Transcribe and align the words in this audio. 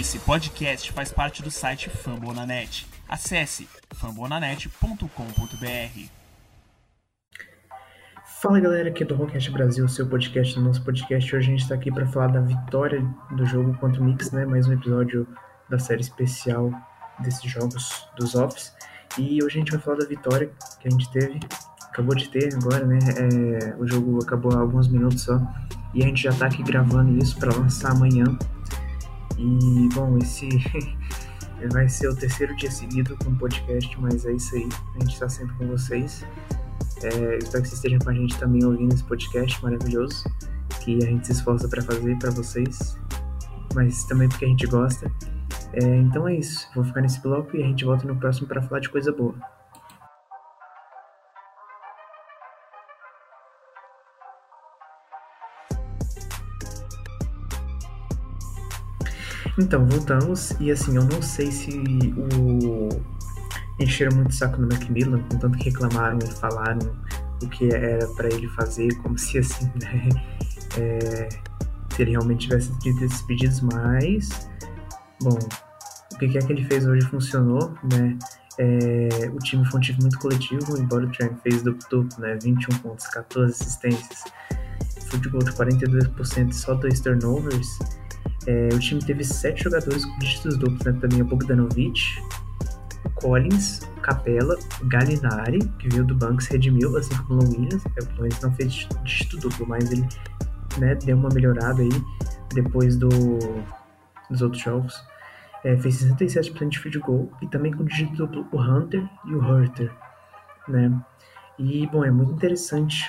Esse 0.00 0.18
podcast 0.20 0.90
faz 0.90 1.12
parte 1.12 1.42
do 1.42 1.50
site 1.50 1.90
Fambonanet. 1.90 2.86
Acesse 3.06 3.68
fambonanet.com.br. 3.90 5.06
Fala 8.40 8.58
galera, 8.58 8.88
aqui 8.88 9.02
é 9.02 9.06
do 9.06 9.14
Rockcast 9.14 9.50
Brasil, 9.50 9.86
seu 9.86 10.08
podcast. 10.08 10.58
No 10.58 10.64
nosso 10.64 10.82
podcast 10.82 11.36
hoje 11.36 11.46
a 11.46 11.50
gente 11.50 11.60
está 11.64 11.74
aqui 11.74 11.92
para 11.92 12.06
falar 12.06 12.28
da 12.28 12.40
vitória 12.40 13.06
do 13.32 13.44
jogo 13.44 13.74
contra 13.74 14.00
o 14.00 14.04
Knicks, 14.04 14.32
né? 14.32 14.46
Mais 14.46 14.66
um 14.66 14.72
episódio 14.72 15.28
da 15.68 15.78
série 15.78 16.00
especial 16.00 16.72
desses 17.18 17.42
jogos 17.50 18.08
dos 18.16 18.34
Office. 18.34 18.72
E 19.18 19.44
hoje 19.44 19.56
a 19.56 19.58
gente 19.58 19.72
vai 19.72 19.80
falar 19.82 19.98
da 19.98 20.06
vitória 20.06 20.50
que 20.80 20.88
a 20.88 20.90
gente 20.90 21.12
teve, 21.12 21.38
acabou 21.82 22.14
de 22.14 22.30
ter 22.30 22.48
agora, 22.54 22.86
né? 22.86 22.98
É, 23.18 23.76
o 23.78 23.86
jogo 23.86 24.22
acabou 24.22 24.56
há 24.56 24.60
alguns 24.60 24.88
minutos 24.88 25.20
só 25.20 25.38
e 25.92 26.02
a 26.02 26.06
gente 26.06 26.22
já 26.22 26.30
está 26.30 26.46
aqui 26.46 26.62
gravando 26.62 27.22
isso 27.22 27.38
para 27.38 27.54
lançar 27.54 27.90
amanhã. 27.92 28.24
E, 29.38 29.88
bom, 29.94 30.18
esse 30.18 30.48
vai 31.72 31.88
ser 31.88 32.08
o 32.08 32.16
terceiro 32.16 32.54
dia 32.56 32.70
seguido 32.70 33.16
com 33.18 33.30
o 33.30 33.36
podcast, 33.36 34.00
mas 34.00 34.24
é 34.26 34.32
isso 34.32 34.54
aí. 34.54 34.68
A 34.96 34.98
gente 35.00 35.14
está 35.14 35.28
sempre 35.28 35.54
com 35.56 35.66
vocês. 35.66 36.24
É, 37.02 37.38
espero 37.38 37.62
que 37.62 37.68
vocês 37.68 37.72
estejam 37.72 37.98
com 37.98 38.10
a 38.10 38.14
gente 38.14 38.38
também 38.38 38.64
ouvindo 38.64 38.94
esse 38.94 39.04
podcast 39.04 39.62
maravilhoso 39.62 40.24
que 40.80 40.96
a 41.02 41.06
gente 41.06 41.26
se 41.26 41.32
esforça 41.32 41.68
para 41.68 41.82
fazer 41.82 42.18
para 42.18 42.30
vocês, 42.30 42.98
mas 43.74 44.04
também 44.04 44.28
porque 44.28 44.44
a 44.44 44.48
gente 44.48 44.66
gosta. 44.66 45.10
É, 45.74 45.96
então 45.96 46.26
é 46.28 46.34
isso. 46.34 46.68
Vou 46.74 46.84
ficar 46.84 47.00
nesse 47.00 47.20
bloco 47.20 47.56
e 47.56 47.62
a 47.62 47.66
gente 47.66 47.84
volta 47.84 48.06
no 48.06 48.16
próximo 48.16 48.46
para 48.46 48.60
falar 48.62 48.80
de 48.80 48.88
coisa 48.88 49.12
boa. 49.12 49.34
Então, 59.58 59.86
voltamos, 59.86 60.52
e 60.58 60.70
assim, 60.70 60.96
eu 60.96 61.04
não 61.04 61.20
sei 61.20 61.50
se 61.52 61.70
o. 62.16 62.88
encheram 63.78 64.16
muito 64.16 64.34
saco 64.34 64.60
no 64.60 64.68
Macmillan, 64.68 65.22
com 65.24 65.38
tanto 65.38 65.58
que 65.58 65.64
reclamaram 65.64 66.18
e 66.18 66.26
falaram 66.26 66.78
o 67.42 67.48
que 67.48 67.74
era 67.74 68.06
para 68.08 68.28
ele 68.28 68.48
fazer, 68.48 68.94
como 69.02 69.16
se 69.18 69.38
assim, 69.38 69.70
né? 69.80 70.08
É, 70.78 71.28
se 71.94 72.02
ele 72.02 72.12
realmente 72.12 72.48
tivesse 72.48 72.76
tido 72.78 73.04
esses 73.04 73.22
pedidos, 73.22 73.60
mas. 73.60 74.48
Bom, 75.22 75.38
o 76.12 76.18
que 76.18 76.38
é 76.38 76.40
que 76.40 76.52
ele 76.52 76.64
fez 76.64 76.86
hoje 76.86 77.06
funcionou, 77.06 77.74
né? 77.92 78.18
É, 78.58 79.30
o 79.32 79.38
time 79.38 79.64
foi 79.66 79.78
um 79.78 79.82
time 79.82 79.98
muito 80.00 80.18
coletivo, 80.18 80.78
embora 80.78 81.06
o 81.06 81.10
Trent 81.10 81.38
fez 81.42 81.62
duplo-duplo, 81.62 82.20
né? 82.20 82.38
21 82.42 82.78
pontos, 82.78 83.06
14 83.08 83.52
assistências, 83.52 84.24
futebol 85.10 85.42
de 85.42 85.52
42% 85.52 86.50
e 86.50 86.54
só 86.54 86.74
dois 86.74 87.00
turnovers. 87.00 87.78
É, 88.46 88.68
o 88.74 88.78
time 88.78 89.00
teve 89.04 89.24
sete 89.24 89.64
jogadores 89.64 90.04
com 90.04 90.18
dígitos 90.18 90.56
duplos, 90.58 90.82
né? 90.84 90.92
Também 91.00 91.22
o 91.22 91.24
Bogdanovic, 91.24 92.00
o 93.04 93.10
Collins, 93.10 93.80
o 93.96 94.00
Capella, 94.00 94.56
o 94.80 94.86
Gallinari, 94.86 95.60
que 95.78 95.88
veio 95.88 96.04
do 96.04 96.14
banco, 96.14 96.42
se 96.42 96.50
redimiu, 96.50 96.96
assim 96.96 97.16
como 97.24 97.42
o 97.42 97.48
Williams. 97.48 97.84
É, 97.86 98.02
o 98.02 98.22
Williams 98.22 98.40
não 98.42 98.52
fez 98.52 98.88
dígito 99.04 99.36
duplo, 99.38 99.66
mas 99.66 99.90
ele 99.92 100.06
né, 100.78 100.94
deu 100.96 101.16
uma 101.16 101.28
melhorada 101.28 101.82
aí 101.82 101.90
depois 102.54 102.96
do, 102.96 103.08
dos 104.30 104.42
outros 104.42 104.62
jogos. 104.62 105.02
É, 105.64 105.76
fez 105.76 106.02
67% 106.02 106.68
de 106.68 106.78
field 106.80 106.98
goal 106.98 107.30
e 107.40 107.46
também 107.46 107.72
com 107.72 107.84
dígito 107.84 108.26
duplo 108.26 108.46
o 108.50 108.60
Hunter 108.60 109.08
e 109.26 109.34
o 109.34 109.38
Hurter, 109.38 109.92
né? 110.66 110.92
E, 111.58 111.86
bom, 111.86 112.04
é 112.04 112.10
muito 112.10 112.32
interessante 112.32 113.08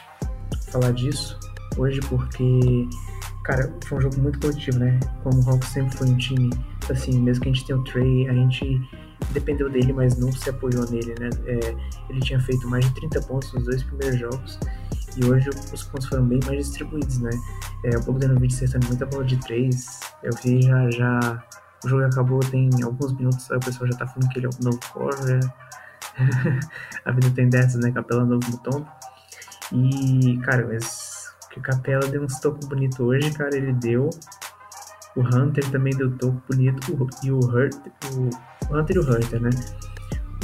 falar 0.70 0.92
disso 0.92 1.40
hoje 1.78 2.00
porque 2.02 2.88
Cara, 3.44 3.74
foi 3.86 3.98
um 3.98 4.02
jogo 4.02 4.20
muito 4.22 4.40
coletivo, 4.40 4.80
né? 4.80 4.98
Como 5.22 5.42
o 5.44 5.50
Hawks 5.50 5.70
sempre 5.70 5.98
foi 5.98 6.08
um 6.08 6.18
time, 6.18 6.50
assim, 6.90 7.20
mesmo 7.20 7.44
que 7.44 7.50
a 7.50 7.54
gente 7.54 7.66
tenha 7.66 7.78
o 7.78 7.84
Trey, 7.84 8.30
a 8.30 8.34
gente 8.34 8.82
dependeu 9.32 9.70
dele, 9.70 9.92
mas 9.92 10.18
não 10.18 10.32
se 10.32 10.50
apoiou 10.50 10.90
nele, 10.90 11.14
né? 11.20 11.30
É, 11.46 11.76
ele 12.10 12.20
tinha 12.22 12.40
feito 12.40 12.68
mais 12.70 12.86
de 12.86 12.94
30 12.96 13.22
pontos 13.24 13.52
nos 13.54 13.66
dois 13.66 13.84
primeiros 13.84 14.20
jogos 14.20 14.60
e 15.18 15.26
hoje 15.26 15.50
os 15.50 15.84
pontos 15.84 16.08
foram 16.08 16.26
bem 16.26 16.40
mais 16.46 16.68
distribuídos, 16.68 17.20
né? 17.20 17.32
É, 17.86 17.98
o 17.98 18.04
Bogdanovic 18.04 18.54
acertando 18.54 18.88
muita 18.88 19.06
bola 19.06 19.24
de 19.26 19.38
três, 19.38 20.00
eu 20.24 20.32
vi 20.44 20.62
já, 20.62 20.90
já 20.92 21.44
o 21.84 21.90
jogo 21.90 22.04
acabou 22.04 22.40
tem 22.40 22.70
alguns 22.84 23.14
minutos, 23.14 23.50
o 23.50 23.60
pessoal 23.60 23.92
já 23.92 23.98
tá 23.98 24.08
falando 24.08 24.30
que 24.30 24.40
ele 24.40 24.46
é 24.46 24.50
o 24.50 24.64
novo 24.64 24.80
core, 24.94 25.40
a 27.06 27.12
vida 27.12 27.30
tem 27.32 27.50
dessas, 27.50 27.84
né? 27.84 27.92
Capela 27.92 28.26
novo 28.26 28.62
no. 28.66 28.88
E, 29.72 30.38
cara, 30.44 30.68
mas 30.68 31.03
que 31.54 31.60
o 31.60 31.62
Capela 31.62 32.06
deu 32.08 32.24
uns 32.24 32.40
tocos 32.40 32.68
bonitos 32.68 33.00
hoje, 33.00 33.32
cara. 33.32 33.56
Ele 33.56 33.72
deu. 33.74 34.10
O 35.16 35.22
Hunter 35.22 35.70
também 35.70 35.96
deu 35.96 36.12
toco 36.18 36.42
bonito. 36.50 36.92
E 37.24 37.32
o 37.32 37.40
Hurt. 37.40 37.76
O, 38.16 38.76
Hunter 38.76 38.96
e 38.96 39.00
o 39.00 39.04
Hunter, 39.04 39.40
né? 39.40 39.50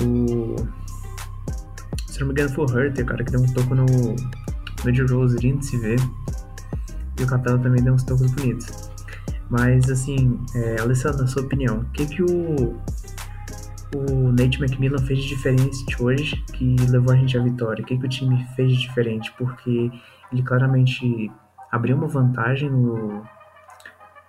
O. 0.02 0.56
Se 2.08 2.20
não 2.20 2.28
me 2.28 2.34
engano, 2.34 2.50
foi 2.50 2.66
o 2.66 2.70
Hunter, 2.70 3.06
cara, 3.06 3.24
que 3.24 3.32
deu 3.32 3.42
um 3.42 3.54
toco 3.54 3.74
no. 3.74 3.86
No 4.86 4.92
de 4.92 5.02
Rose, 5.02 5.38
lindo 5.38 5.60
de 5.60 5.66
se 5.66 5.78
ver. 5.78 6.00
E 7.20 7.24
o 7.24 7.28
Capela 7.28 7.58
também 7.58 7.84
deu 7.84 7.94
uns 7.94 8.04
tocos 8.04 8.32
bonitos. 8.32 8.90
Mas, 9.50 9.90
assim, 9.90 10.40
é, 10.56 10.80
Alessandro, 10.80 11.22
na 11.22 11.28
sua 11.28 11.42
opinião, 11.42 11.80
o 11.80 11.86
que 11.86 12.06
que 12.06 12.24
o, 12.24 12.80
o 13.96 14.32
Nate 14.32 14.62
McMillan 14.62 15.00
fez 15.00 15.20
de 15.20 15.28
diferente 15.28 16.02
hoje 16.02 16.36
que 16.54 16.76
levou 16.88 17.12
a 17.14 17.18
gente 17.18 17.38
à 17.38 17.44
vitória? 17.44 17.84
O 17.84 17.86
que 17.86 17.98
que 17.98 18.06
o 18.06 18.10
time 18.10 18.48
fez 18.56 18.72
de 18.72 18.78
diferente? 18.78 19.34
Porque 19.38 19.92
ele 20.32 20.44
claramente 20.44 21.32
abriu 21.72 21.96
uma 21.96 22.08
vantagem 22.08 22.70
no, 22.70 23.24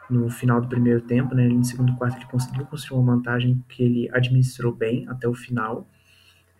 no 0.08 0.28
final 0.28 0.60
do 0.60 0.68
primeiro 0.68 1.00
tempo, 1.00 1.34
né? 1.34 1.46
No 1.48 1.64
segundo 1.64 1.94
quarto 1.96 2.16
ele 2.16 2.26
conseguiu 2.26 2.66
construir 2.66 3.00
uma 3.00 3.14
vantagem 3.14 3.64
que 3.68 3.82
ele 3.82 4.10
administrou 4.12 4.74
bem 4.74 5.06
até 5.08 5.28
o 5.28 5.34
final. 5.34 5.86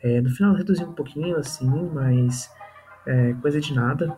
É, 0.02 0.20
no 0.20 0.30
final 0.30 0.54
reduziu 0.54 0.88
um 0.88 0.92
pouquinho, 0.92 1.36
assim, 1.36 1.68
mas 1.92 2.50
é, 3.06 3.34
coisa 3.34 3.60
de 3.60 3.74
nada. 3.74 4.16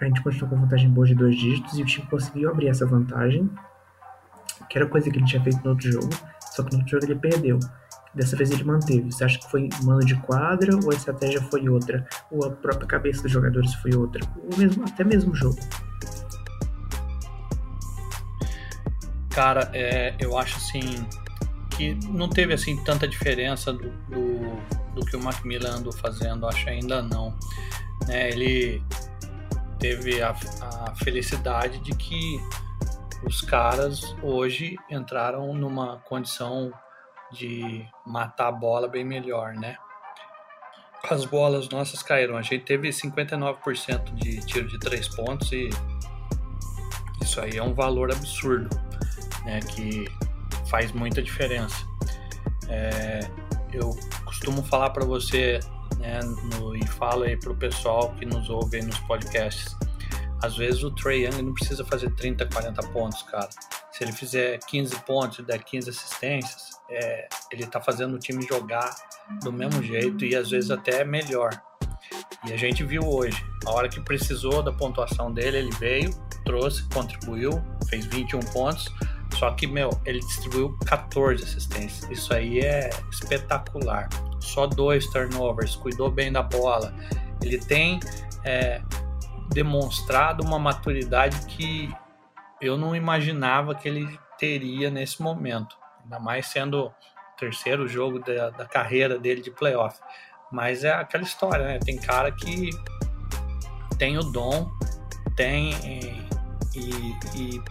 A 0.00 0.04
gente 0.04 0.22
continuou 0.22 0.50
com 0.50 0.60
vantagem 0.60 0.90
boa 0.90 1.06
de 1.06 1.14
dois 1.14 1.36
dígitos 1.36 1.78
e 1.78 1.82
o 1.82 1.86
time 1.86 2.06
conseguiu 2.06 2.50
abrir 2.50 2.68
essa 2.68 2.84
vantagem, 2.84 3.48
que 4.68 4.76
era 4.76 4.86
coisa 4.86 5.10
que 5.10 5.16
ele 5.16 5.24
tinha 5.24 5.42
feito 5.42 5.62
no 5.62 5.70
outro 5.70 5.90
jogo, 5.90 6.10
só 6.40 6.62
que 6.62 6.72
no 6.72 6.78
outro 6.78 6.90
jogo 6.90 7.04
ele 7.04 7.18
perdeu. 7.18 7.58
Dessa 8.14 8.36
vez 8.36 8.50
ele 8.50 8.64
manteve. 8.64 9.10
Você 9.10 9.24
acha 9.24 9.38
que 9.38 9.50
foi 9.50 9.68
mano 9.82 10.04
de 10.04 10.14
quadra 10.16 10.76
ou 10.76 10.90
a 10.90 10.94
estratégia 10.94 11.42
foi 11.42 11.68
outra? 11.68 12.06
Ou 12.30 12.44
a 12.44 12.50
própria 12.50 12.86
cabeça 12.86 13.22
dos 13.22 13.32
jogadores 13.32 13.74
foi 13.74 13.94
outra? 13.94 14.20
Ou 14.50 14.56
mesmo, 14.56 14.84
até 14.84 15.02
mesmo 15.02 15.34
jogo? 15.34 15.58
Cara, 19.30 19.68
é, 19.72 20.14
eu 20.20 20.38
acho 20.38 20.56
assim 20.56 21.04
que 21.76 21.94
não 22.08 22.28
teve 22.28 22.54
assim 22.54 22.76
tanta 22.84 23.06
diferença 23.08 23.72
do, 23.72 23.90
do, 24.08 24.94
do 24.94 25.04
que 25.04 25.16
o 25.16 25.20
Macmillan 25.20 25.78
andou 25.78 25.92
fazendo, 25.92 26.46
acho 26.46 26.68
ainda 26.68 27.02
não. 27.02 27.36
Né, 28.06 28.30
ele 28.30 28.80
teve 29.80 30.22
a, 30.22 30.30
a 30.60 30.94
felicidade 30.94 31.78
de 31.80 31.90
que 31.96 32.40
os 33.26 33.40
caras 33.40 34.14
hoje 34.22 34.76
entraram 34.90 35.52
numa 35.54 35.98
condição 36.04 36.72
de 37.34 37.86
matar 38.06 38.48
a 38.48 38.52
bola 38.52 38.88
bem 38.88 39.04
melhor, 39.04 39.54
né? 39.54 39.76
As 41.10 41.24
bolas 41.24 41.68
nossas 41.68 42.02
caíram. 42.02 42.36
A 42.36 42.42
gente 42.42 42.64
teve 42.64 42.88
59% 42.88 44.14
de 44.14 44.40
tiro 44.46 44.68
de 44.68 44.78
três 44.78 45.08
pontos 45.08 45.52
e 45.52 45.68
isso 47.22 47.40
aí 47.40 47.56
é 47.56 47.62
um 47.62 47.74
valor 47.74 48.10
absurdo, 48.10 48.68
né? 49.44 49.60
Que 49.60 50.04
faz 50.70 50.92
muita 50.92 51.22
diferença. 51.22 51.84
É, 52.68 53.20
eu 53.72 53.90
costumo 54.24 54.62
falar 54.62 54.90
para 54.90 55.04
você 55.04 55.60
né, 55.98 56.20
no, 56.58 56.76
e 56.76 56.86
falo 56.86 57.24
aí 57.24 57.36
pro 57.36 57.54
pessoal 57.54 58.14
que 58.14 58.24
nos 58.24 58.48
ouve 58.48 58.80
nos 58.82 58.98
podcasts. 59.00 59.76
Às 60.42 60.56
vezes 60.56 60.82
o 60.82 60.90
Trey 60.90 61.24
Young 61.24 61.42
não 61.42 61.54
precisa 61.54 61.84
fazer 61.84 62.10
30, 62.10 62.46
40 62.46 62.82
pontos, 62.88 63.22
cara. 63.22 63.48
Se 63.94 64.02
ele 64.02 64.10
fizer 64.10 64.58
15 64.58 64.96
pontos 65.02 65.38
e 65.38 65.42
der 65.42 65.62
15 65.62 65.88
assistências, 65.88 66.72
é, 66.90 67.28
ele 67.52 67.62
está 67.62 67.80
fazendo 67.80 68.16
o 68.16 68.18
time 68.18 68.44
jogar 68.44 68.92
do 69.40 69.52
mesmo 69.52 69.80
jeito 69.84 70.24
e 70.24 70.34
às 70.34 70.50
vezes 70.50 70.68
até 70.68 71.04
melhor. 71.04 71.62
E 72.44 72.52
a 72.52 72.56
gente 72.56 72.82
viu 72.82 73.08
hoje, 73.08 73.40
a 73.64 73.70
hora 73.70 73.88
que 73.88 74.00
precisou 74.00 74.64
da 74.64 74.72
pontuação 74.72 75.32
dele, 75.32 75.58
ele 75.58 75.70
veio, 75.78 76.10
trouxe, 76.44 76.82
contribuiu, 76.92 77.62
fez 77.88 78.04
21 78.06 78.40
pontos. 78.40 78.92
Só 79.38 79.52
que, 79.52 79.64
meu, 79.64 79.90
ele 80.04 80.18
distribuiu 80.18 80.76
14 80.86 81.44
assistências. 81.44 82.10
Isso 82.10 82.34
aí 82.34 82.58
é 82.58 82.90
espetacular. 83.12 84.08
Só 84.40 84.66
dois 84.66 85.06
turnovers, 85.06 85.76
cuidou 85.76 86.10
bem 86.10 86.32
da 86.32 86.42
bola. 86.42 86.92
Ele 87.40 87.58
tem 87.58 88.00
é, 88.44 88.82
demonstrado 89.50 90.44
uma 90.44 90.58
maturidade 90.58 91.46
que 91.46 91.94
eu 92.66 92.76
não 92.76 92.94
imaginava 92.94 93.74
que 93.74 93.88
ele 93.88 94.18
teria 94.38 94.90
nesse 94.90 95.22
momento 95.22 95.76
ainda 96.04 96.20
mais 96.20 96.46
sendo 96.46 96.86
o 96.86 96.92
terceiro 97.38 97.88
jogo 97.88 98.18
da, 98.18 98.50
da 98.50 98.64
carreira 98.64 99.18
dele 99.18 99.40
de 99.40 99.50
playoff. 99.50 99.98
Mas 100.52 100.84
é 100.84 100.92
aquela 100.92 101.24
história, 101.24 101.64
né? 101.64 101.78
Tem 101.78 101.96
cara 101.96 102.30
que 102.30 102.70
tem 103.98 104.16
o 104.18 104.22
dom, 104.22 104.70
tem 105.34 105.72
e, 106.74 107.16
e 107.34 107.62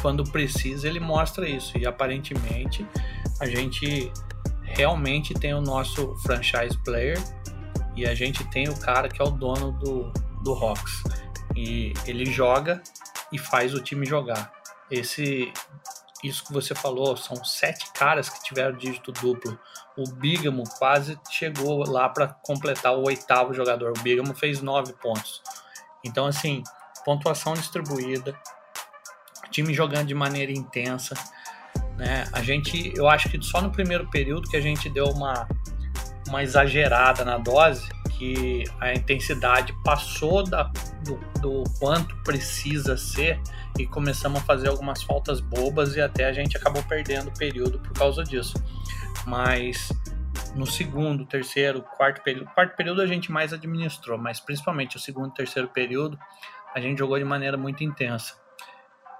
quando 0.00 0.22
precisa, 0.24 0.86
ele 0.86 1.00
mostra 1.00 1.48
isso. 1.48 1.76
E 1.76 1.86
aparentemente 1.86 2.86
a 3.40 3.46
gente 3.46 4.12
realmente 4.62 5.34
tem 5.34 5.54
o 5.54 5.60
nosso 5.60 6.14
franchise 6.18 6.76
player 6.84 7.18
e 7.96 8.06
a 8.06 8.14
gente 8.14 8.44
tem 8.50 8.68
o 8.68 8.78
cara 8.78 9.08
que 9.08 9.20
é 9.20 9.24
o 9.24 9.30
dono 9.30 9.72
do, 9.72 10.12
do 10.44 10.52
Hawks. 10.52 11.02
E 11.56 11.92
ele 12.06 12.26
joga 12.26 12.80
e 13.32 13.38
faz 13.38 13.74
o 13.74 13.80
time 13.80 14.06
jogar. 14.06 14.52
Esse 14.90 15.52
isso 16.22 16.44
que 16.44 16.52
você 16.52 16.74
falou, 16.74 17.16
são 17.16 17.44
sete 17.44 17.92
caras 17.92 18.28
que 18.28 18.42
tiveram 18.42 18.76
dígito 18.76 19.12
duplo. 19.12 19.58
O 19.96 20.10
Bigamo 20.10 20.64
quase 20.78 21.18
chegou 21.30 21.88
lá 21.88 22.08
para 22.08 22.28
completar 22.28 22.96
o 22.96 23.06
oitavo 23.06 23.54
jogador. 23.54 23.92
O 23.96 24.02
Bigamo 24.02 24.34
fez 24.34 24.60
nove 24.60 24.92
pontos. 24.94 25.40
Então, 26.04 26.26
assim, 26.26 26.62
pontuação 27.04 27.54
distribuída, 27.54 28.36
time 29.50 29.72
jogando 29.72 30.08
de 30.08 30.14
maneira 30.14 30.50
intensa. 30.50 31.14
Né? 31.96 32.24
A 32.32 32.42
gente, 32.42 32.92
eu 32.96 33.08
acho 33.08 33.28
que 33.28 33.40
só 33.42 33.60
no 33.60 33.70
primeiro 33.70 34.08
período 34.10 34.48
que 34.48 34.56
a 34.56 34.60
gente 34.60 34.88
deu 34.88 35.06
uma, 35.06 35.48
uma 36.28 36.42
exagerada 36.42 37.24
na 37.24 37.38
dose, 37.38 37.88
que 38.18 38.64
a 38.80 38.92
intensidade 38.92 39.72
passou 39.84 40.42
da, 40.42 40.64
do, 41.04 41.16
do 41.40 41.64
quanto 41.78 42.16
precisa 42.24 42.96
ser 42.96 43.40
e 43.78 43.86
começamos 43.86 44.42
a 44.42 44.44
fazer 44.44 44.68
algumas 44.68 45.02
faltas 45.04 45.40
bobas 45.40 45.94
e 45.94 46.00
até 46.00 46.24
a 46.24 46.32
gente 46.32 46.56
acabou 46.56 46.82
perdendo 46.82 47.28
o 47.28 47.38
período 47.38 47.78
por 47.78 47.92
causa 47.92 48.24
disso. 48.24 48.54
Mas 49.24 49.88
no 50.56 50.66
segundo, 50.66 51.24
terceiro, 51.24 51.80
quarto 51.82 52.20
período, 52.22 52.50
quarto 52.50 52.76
período 52.76 53.00
a 53.00 53.06
gente 53.06 53.30
mais 53.30 53.52
administrou, 53.52 54.18
mas 54.18 54.40
principalmente 54.40 54.96
o 54.96 55.00
segundo 55.00 55.30
e 55.30 55.34
terceiro 55.34 55.68
período 55.68 56.18
a 56.74 56.80
gente 56.80 56.98
jogou 56.98 57.18
de 57.18 57.24
maneira 57.24 57.56
muito 57.56 57.84
intensa 57.84 58.34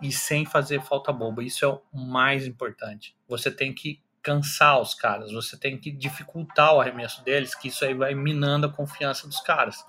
e 0.03 0.11
sem 0.11 0.45
fazer 0.45 0.83
falta 0.83 1.13
boba. 1.13 1.43
Isso 1.43 1.65
é 1.65 1.69
o 1.69 1.83
mais 1.93 2.47
importante. 2.47 3.17
Você 3.29 3.51
tem 3.51 3.73
que 3.73 4.01
cansar 4.29 4.81
os 4.81 4.95
caras, 4.95 5.33
você 5.33 5.57
tem 5.57 5.79
que 5.79 5.91
dificultar 5.91 6.75
o 6.75 6.81
arremesso 6.81 7.25
deles, 7.25 7.55
que 7.55 7.69
isso 7.69 7.85
aí 7.85 7.95
vai 7.95 8.15
minando 8.15 8.67
a 8.67 8.73
confiança 8.73 9.27
dos 9.27 9.41
caras 9.41 9.83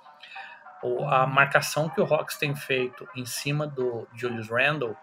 a 1.09 1.25
marcação 1.27 1.89
que 1.89 1.99
o 1.99 2.05
Hawks 2.05 2.37
tem 2.37 2.55
feito 2.55 3.07
em 3.15 3.25
cima 3.25 3.67
do 3.67 4.07
Julius 4.15 4.49
Randle, 4.49 4.95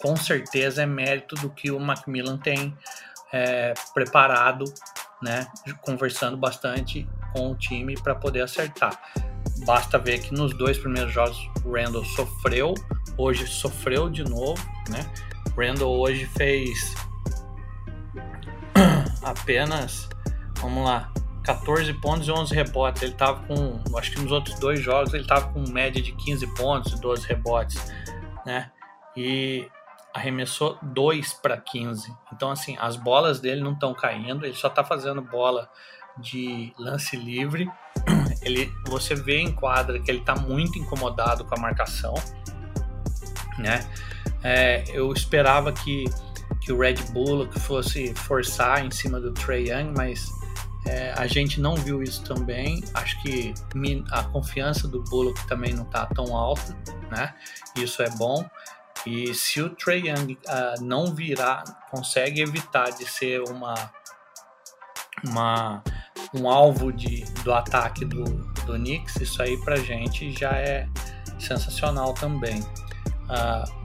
com 0.00 0.16
certeza 0.16 0.82
é 0.82 0.86
mérito 0.86 1.34
do 1.36 1.50
que 1.50 1.70
o 1.70 1.80
Macmillan 1.80 2.38
tem 2.38 2.76
é, 3.32 3.74
preparado, 3.94 4.64
né, 5.22 5.46
conversando 5.82 6.36
bastante 6.36 7.08
com 7.32 7.52
o 7.52 7.54
time 7.54 7.94
para 8.00 8.14
poder 8.14 8.42
acertar. 8.42 9.00
Basta 9.64 9.98
ver 9.98 10.20
que 10.20 10.32
nos 10.32 10.56
dois 10.56 10.78
primeiros 10.78 11.12
jogos 11.12 11.38
o 11.64 11.74
Randall 11.74 12.04
sofreu, 12.04 12.74
hoje 13.16 13.46
sofreu 13.46 14.08
de 14.08 14.24
novo, 14.24 14.60
né? 14.88 15.00
Randall 15.56 16.00
hoje 16.00 16.24
fez 16.26 16.94
apenas, 19.22 20.08
vamos 20.60 20.84
lá, 20.84 21.12
14 21.44 21.92
pontos 21.94 22.28
e 22.28 22.30
11 22.30 22.54
rebotes. 22.54 23.02
Ele 23.02 23.14
tava 23.14 23.42
com, 23.46 23.82
acho 23.96 24.12
que 24.12 24.20
nos 24.20 24.32
outros 24.32 24.58
dois 24.58 24.80
jogos 24.80 25.14
ele 25.14 25.26
tava 25.26 25.52
com 25.52 25.68
média 25.70 26.02
de 26.02 26.12
15 26.12 26.54
pontos 26.54 26.92
e 26.92 27.00
12 27.00 27.26
rebotes, 27.26 27.92
né? 28.44 28.70
E 29.16 29.68
arremessou 30.14 30.78
2 30.82 31.34
para 31.34 31.56
15. 31.56 32.14
Então 32.32 32.50
assim, 32.50 32.76
as 32.80 32.96
bolas 32.96 33.40
dele 33.40 33.60
não 33.60 33.72
estão 33.72 33.94
caindo, 33.94 34.44
ele 34.44 34.54
só 34.54 34.68
tá 34.68 34.84
fazendo 34.84 35.22
bola 35.22 35.68
de 36.18 36.72
lance 36.78 37.16
livre. 37.16 37.70
Ele, 38.42 38.72
você 38.86 39.14
vê 39.14 39.38
em 39.38 39.52
quadra 39.52 40.00
que 40.00 40.10
ele 40.10 40.20
tá 40.20 40.34
muito 40.34 40.78
incomodado 40.78 41.44
com 41.44 41.54
a 41.54 41.60
marcação, 41.60 42.14
né? 43.58 43.86
É, 44.42 44.82
eu 44.88 45.12
esperava 45.12 45.72
que, 45.72 46.04
que 46.60 46.72
o 46.72 46.78
Red 46.78 46.96
Bull 47.12 47.50
fosse 47.52 48.14
forçar 48.14 48.84
em 48.84 48.90
cima 48.90 49.20
do 49.20 49.32
Trey 49.32 49.70
Young, 49.70 49.92
mas 49.96 50.28
é, 50.86 51.12
a 51.16 51.26
gente 51.26 51.60
não 51.60 51.74
viu 51.74 52.02
isso 52.02 52.22
também. 52.22 52.82
Acho 52.94 53.20
que 53.22 53.54
a 54.10 54.22
confiança 54.24 54.88
do 54.88 55.02
Bullock 55.04 55.46
também 55.46 55.72
não 55.74 55.84
está 55.84 56.06
tão 56.06 56.36
alta, 56.36 56.76
né? 57.10 57.34
Isso 57.76 58.02
é 58.02 58.10
bom. 58.10 58.48
E 59.06 59.34
se 59.34 59.62
o 59.62 59.70
Trey 59.70 60.08
Young 60.08 60.34
uh, 60.34 60.82
não 60.82 61.14
virar, 61.14 61.64
consegue 61.90 62.42
evitar 62.42 62.90
de 62.90 63.06
ser 63.06 63.40
uma, 63.48 63.74
uma 65.24 65.82
um 66.34 66.48
alvo 66.48 66.92
de, 66.92 67.24
do 67.42 67.52
ataque 67.52 68.04
do, 68.04 68.24
do 68.66 68.74
Knicks, 68.74 69.16
isso 69.16 69.42
aí 69.42 69.56
pra 69.64 69.76
gente 69.76 70.30
já 70.32 70.52
é 70.52 70.88
sensacional 71.38 72.14
também. 72.14 72.60
Uh, 72.60 73.79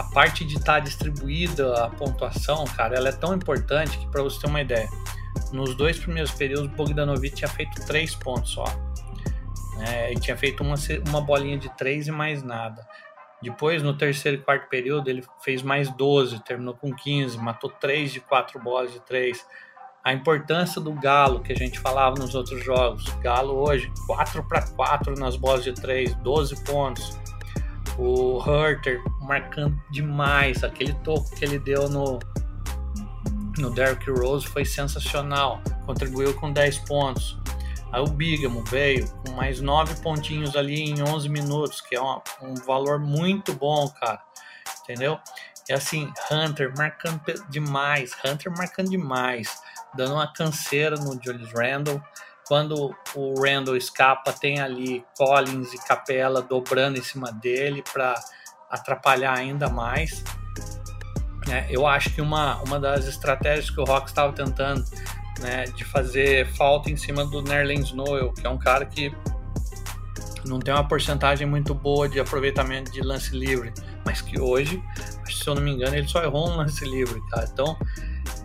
a 0.00 0.04
parte 0.04 0.44
de 0.46 0.56
estar 0.56 0.74
tá 0.74 0.80
distribuída 0.80 1.84
a 1.84 1.90
pontuação, 1.90 2.64
cara, 2.64 2.96
ela 2.96 3.10
é 3.10 3.12
tão 3.12 3.34
importante 3.34 3.98
que 3.98 4.06
para 4.06 4.22
você 4.22 4.40
ter 4.40 4.46
uma 4.46 4.62
ideia, 4.62 4.88
nos 5.52 5.74
dois 5.74 5.98
primeiros 5.98 6.30
períodos, 6.30 6.68
Bogdanovic 6.68 7.36
tinha 7.36 7.48
feito 7.48 7.84
três 7.84 8.14
pontos 8.14 8.52
só. 8.52 8.64
É, 9.78 10.10
ele 10.10 10.20
tinha 10.20 10.36
feito 10.36 10.62
uma, 10.62 10.76
uma 11.08 11.20
bolinha 11.20 11.58
de 11.58 11.68
três 11.76 12.08
e 12.08 12.10
mais 12.10 12.42
nada. 12.42 12.86
Depois, 13.42 13.82
no 13.82 13.94
terceiro 13.94 14.38
e 14.38 14.42
quarto 14.42 14.68
período, 14.68 15.08
ele 15.08 15.22
fez 15.42 15.62
mais 15.62 15.90
12, 15.90 16.42
terminou 16.44 16.74
com 16.74 16.94
15, 16.94 17.38
matou 17.38 17.70
3 17.70 18.12
de 18.12 18.20
4 18.20 18.58
bolas 18.58 18.92
de 18.92 19.00
3. 19.00 19.46
A 20.02 20.12
importância 20.12 20.80
do 20.80 20.92
Galo, 20.92 21.40
que 21.40 21.52
a 21.52 21.56
gente 21.56 21.78
falava 21.78 22.16
nos 22.18 22.34
outros 22.34 22.62
jogos. 22.64 23.04
Galo 23.22 23.54
hoje, 23.54 23.90
4 24.06 24.44
para 24.44 24.62
4 24.62 25.14
nas 25.18 25.36
bolas 25.36 25.64
de 25.64 25.72
3, 25.72 26.14
12 26.16 26.64
pontos. 26.64 27.18
O 28.00 28.42
Herter 28.42 28.98
marcando 29.20 29.78
demais. 29.90 30.64
Aquele 30.64 30.94
toque 31.04 31.36
que 31.36 31.44
ele 31.44 31.58
deu 31.58 31.86
no, 31.88 32.18
no 33.58 33.70
Derrick 33.70 34.10
Rose 34.10 34.46
foi 34.46 34.64
sensacional, 34.64 35.60
contribuiu 35.84 36.32
com 36.34 36.50
10 36.50 36.78
pontos. 36.78 37.38
Aí 37.92 38.00
o 38.00 38.06
Bigamo 38.06 38.64
veio 38.64 39.06
com 39.26 39.32
mais 39.32 39.60
9 39.60 40.00
pontinhos 40.00 40.56
ali 40.56 40.90
em 40.90 41.02
11 41.02 41.28
minutos, 41.28 41.80
que 41.80 41.94
é 41.94 42.00
uma, 42.00 42.22
um 42.40 42.54
valor 42.54 42.98
muito 42.98 43.52
bom, 43.52 43.88
cara. 44.00 44.22
Entendeu? 44.82 45.18
E 45.68 45.72
assim, 45.72 46.12
Hunter 46.30 46.72
marcando 46.76 47.20
demais, 47.48 48.12
Hunter 48.24 48.50
marcando 48.56 48.90
demais, 48.90 49.60
dando 49.94 50.14
uma 50.14 50.32
canseira 50.32 50.96
no 50.96 51.20
Julius 51.22 51.52
Randle. 51.52 52.02
Quando 52.50 52.92
o 53.14 53.40
Randle 53.40 53.76
escapa, 53.76 54.32
tem 54.32 54.58
ali 54.58 55.04
Collins 55.16 55.72
e 55.72 55.78
Capela 55.78 56.42
dobrando 56.42 56.98
em 56.98 57.02
cima 57.02 57.30
dele 57.30 57.80
para 57.92 58.12
atrapalhar 58.68 59.38
ainda 59.38 59.68
mais. 59.68 60.24
Né? 61.46 61.68
Eu 61.70 61.86
acho 61.86 62.10
que 62.10 62.20
uma, 62.20 62.60
uma 62.62 62.80
das 62.80 63.06
estratégias 63.06 63.70
que 63.70 63.80
o 63.80 63.84
Rock 63.84 64.08
estava 64.08 64.32
tentando 64.32 64.84
né, 65.38 65.66
de 65.66 65.84
fazer 65.84 66.44
falta 66.56 66.90
em 66.90 66.96
cima 66.96 67.24
do 67.24 67.40
Nerlens 67.40 67.92
Noel, 67.92 68.32
que 68.32 68.44
é 68.44 68.50
um 68.50 68.58
cara 68.58 68.84
que 68.84 69.14
não 70.44 70.58
tem 70.58 70.74
uma 70.74 70.88
porcentagem 70.88 71.46
muito 71.46 71.72
boa 71.72 72.08
de 72.08 72.18
aproveitamento 72.18 72.90
de 72.90 73.00
lance 73.00 73.30
livre, 73.32 73.72
mas 74.04 74.20
que 74.20 74.40
hoje, 74.40 74.82
se 75.24 75.46
eu 75.46 75.54
não 75.54 75.62
me 75.62 75.70
engano, 75.70 75.94
ele 75.94 76.08
só 76.08 76.20
errou 76.20 76.48
um 76.48 76.56
lance 76.56 76.84
livre, 76.84 77.20
tá? 77.30 77.44
Então, 77.52 77.78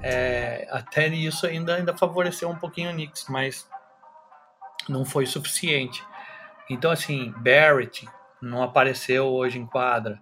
é, 0.04 0.68
até 0.70 1.08
isso 1.08 1.48
ainda, 1.48 1.74
ainda 1.74 1.98
favoreceu 1.98 2.48
um 2.48 2.56
pouquinho 2.56 2.92
o 2.92 2.94
Knicks, 2.94 3.26
mas 3.30 3.66
não 4.88 5.06
foi 5.06 5.26
suficiente. 5.26 6.04
Então, 6.70 6.92
assim, 6.92 7.34
Barrett 7.38 8.08
não 8.42 8.64
apareceu 8.64 9.28
hoje 9.28 9.60
em 9.60 9.66
quadra. 9.66 10.20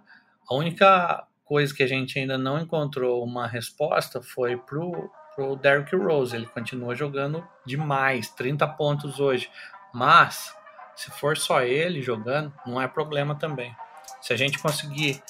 A 0.49 0.55
única 0.55 1.25
coisa 1.45 1.73
que 1.73 1.83
a 1.83 1.87
gente 1.87 2.17
ainda 2.17 2.37
não 2.37 2.59
encontrou 2.59 3.23
uma 3.23 3.47
resposta 3.47 4.21
foi 4.21 4.57
pro, 4.57 5.09
pro 5.35 5.55
Derrick 5.55 5.95
Rose. 5.95 6.35
Ele 6.35 6.45
continua 6.45 6.95
jogando 6.95 7.47
demais, 7.65 8.29
30 8.29 8.67
pontos 8.69 9.19
hoje. 9.19 9.49
Mas, 9.93 10.55
se 10.95 11.11
for 11.11 11.37
só 11.37 11.61
ele 11.61 12.01
jogando, 12.01 12.51
não 12.65 12.81
é 12.81 12.87
problema 12.87 13.35
também. 13.35 13.75
Se 14.21 14.33
a 14.33 14.37
gente 14.37 14.59
conseguir 14.59 15.21